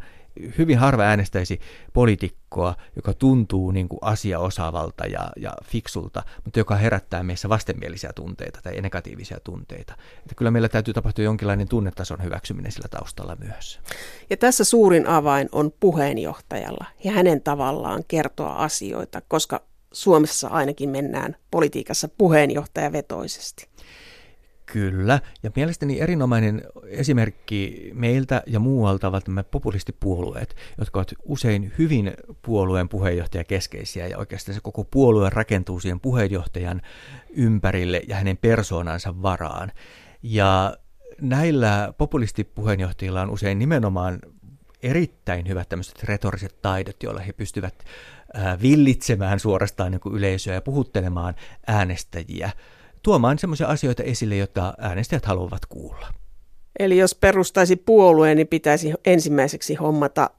[0.58, 1.60] hyvin harva äänestäisi
[1.92, 8.60] poliitikkoa, joka tuntuu niin kuin asiaosaavalta ja, ja fiksulta, mutta joka herättää meissä vastenmielisiä tunteita
[8.62, 9.94] tai negatiivisia tunteita.
[10.18, 13.80] Että kyllä meillä täytyy tapahtua jonkinlainen tunnetason hyväksyminen sillä taustalla myös.
[14.30, 19.62] Ja tässä suurin avain on puheenjohtajalla ja hänen tavallaan kertoa asioita, koska
[19.92, 23.68] Suomessa ainakin mennään politiikassa puheenjohtajavetoisesti.
[24.72, 32.12] Kyllä, ja mielestäni erinomainen esimerkki meiltä ja muualta ovat nämä populistipuolueet, jotka ovat usein hyvin
[32.42, 36.82] puolueen puheenjohtajakeskeisiä, ja oikeastaan se koko puolue rakentuu siihen puheenjohtajan
[37.30, 39.72] ympärille ja hänen persoonansa varaan.
[40.22, 40.76] Ja
[41.20, 44.18] näillä populistipuheenjohtajilla on usein nimenomaan
[44.82, 47.84] erittäin hyvät tämmöiset retoriset taidot, joilla he pystyvät
[48.62, 51.34] villitsemään suorastaan niin yleisöä ja puhuttelemaan
[51.66, 52.50] äänestäjiä–
[53.06, 56.08] tuomaan sellaisia asioita esille, joita äänestäjät haluavat kuulla.
[56.78, 60.30] Eli jos perustaisi puolueen, niin pitäisi ensimmäiseksi hommata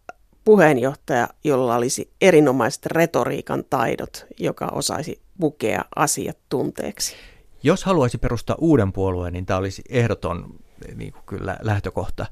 [0.43, 7.15] puheenjohtaja, jolla olisi erinomaiset retoriikan taidot, joka osaisi pukea asiat tunteeksi.
[7.63, 10.55] Jos haluaisi perustaa uuden puolueen, niin tämä olisi ehdoton
[10.95, 12.25] niin kuin kyllä lähtökohta,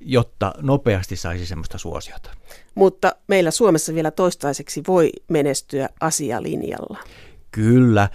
[0.00, 2.30] jotta nopeasti saisi semmoista suosiota.
[2.74, 6.98] Mutta meillä Suomessa vielä toistaiseksi voi menestyä asialinjalla.
[7.50, 8.08] Kyllä.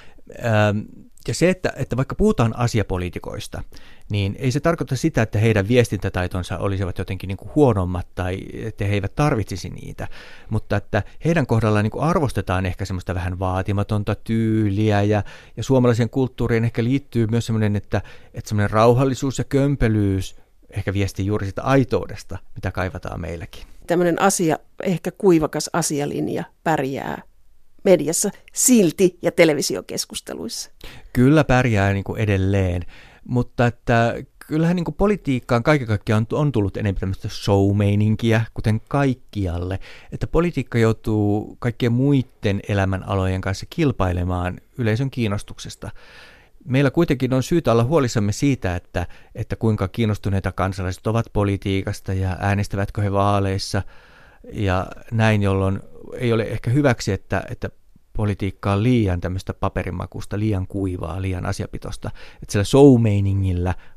[0.46, 0.80] Ähm,
[1.30, 3.64] ja se, että, että vaikka puhutaan asiapoliitikoista,
[4.12, 8.86] niin ei se tarkoita sitä, että heidän viestintätaitonsa olisivat jotenkin niin kuin huonommat tai että
[8.86, 10.08] he eivät tarvitsisi niitä,
[10.50, 15.24] mutta että heidän kohdallaan niin arvostetaan ehkä semmoista vähän vaatimatonta tyyliä ja,
[15.58, 18.02] ja suomalaisen kulttuuriin ehkä liittyy myös semmoinen, että,
[18.34, 20.36] että semmoinen rauhallisuus ja kömpelyys
[20.70, 23.64] ehkä viestii juuri sitä aitoudesta, mitä kaivataan meilläkin.
[23.88, 27.22] Tämmöinen asia, ehkä kuivakas asialinja pärjää
[27.84, 30.72] mediassa silti ja televisiokeskusteluissa.
[31.14, 32.82] Kyllä pärjää niin kuin edelleen,
[33.24, 34.16] mutta että
[34.50, 39.80] kyllähän niin kuin politiikkaan kaiken kaikkiaan on, tullut enemmän tämmöistä showmeininkiä, kuten kaikkialle,
[40.12, 45.92] että politiikka joutuu kaikkien muiden elämänalojen kanssa kilpailemaan yleisön kiinnostuksesta.
[46.66, 52.38] Meillä kuitenkin on syytä olla huolissamme siitä, että, että kuinka kiinnostuneita kansalaiset ovat politiikasta ja
[52.40, 53.82] äänestävätkö he vaaleissa
[54.54, 55.80] ja näin, jolloin
[56.14, 57.70] ei ole ehkä hyväksi, että, että
[58.14, 62.12] politiikka on liian tämmöistä paperimakusta, liian kuivaa, liian asiapitosta.
[62.42, 63.02] Että sillä show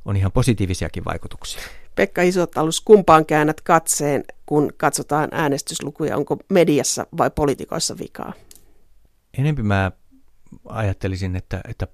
[0.05, 1.63] on ihan positiivisiakin vaikutuksia.
[1.95, 6.17] Pekka Isotalus, kumpaan käännät katseen, kun katsotaan äänestyslukuja?
[6.17, 8.33] Onko mediassa vai poliitikoissa vikaa?
[9.39, 9.93] Enempi mä
[10.65, 11.87] ajattelisin, että, että,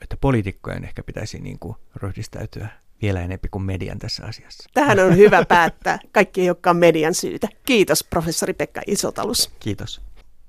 [0.00, 2.68] että poliitikkojen ehkä pitäisi niin kuin ryhdistäytyä
[3.02, 4.70] vielä enempi kuin median tässä asiassa.
[4.74, 5.98] Tähän on hyvä päättää.
[6.12, 7.48] Kaikki ei olekaan median syytä.
[7.66, 9.50] Kiitos professori Pekka Isotalus.
[9.60, 10.00] Kiitos.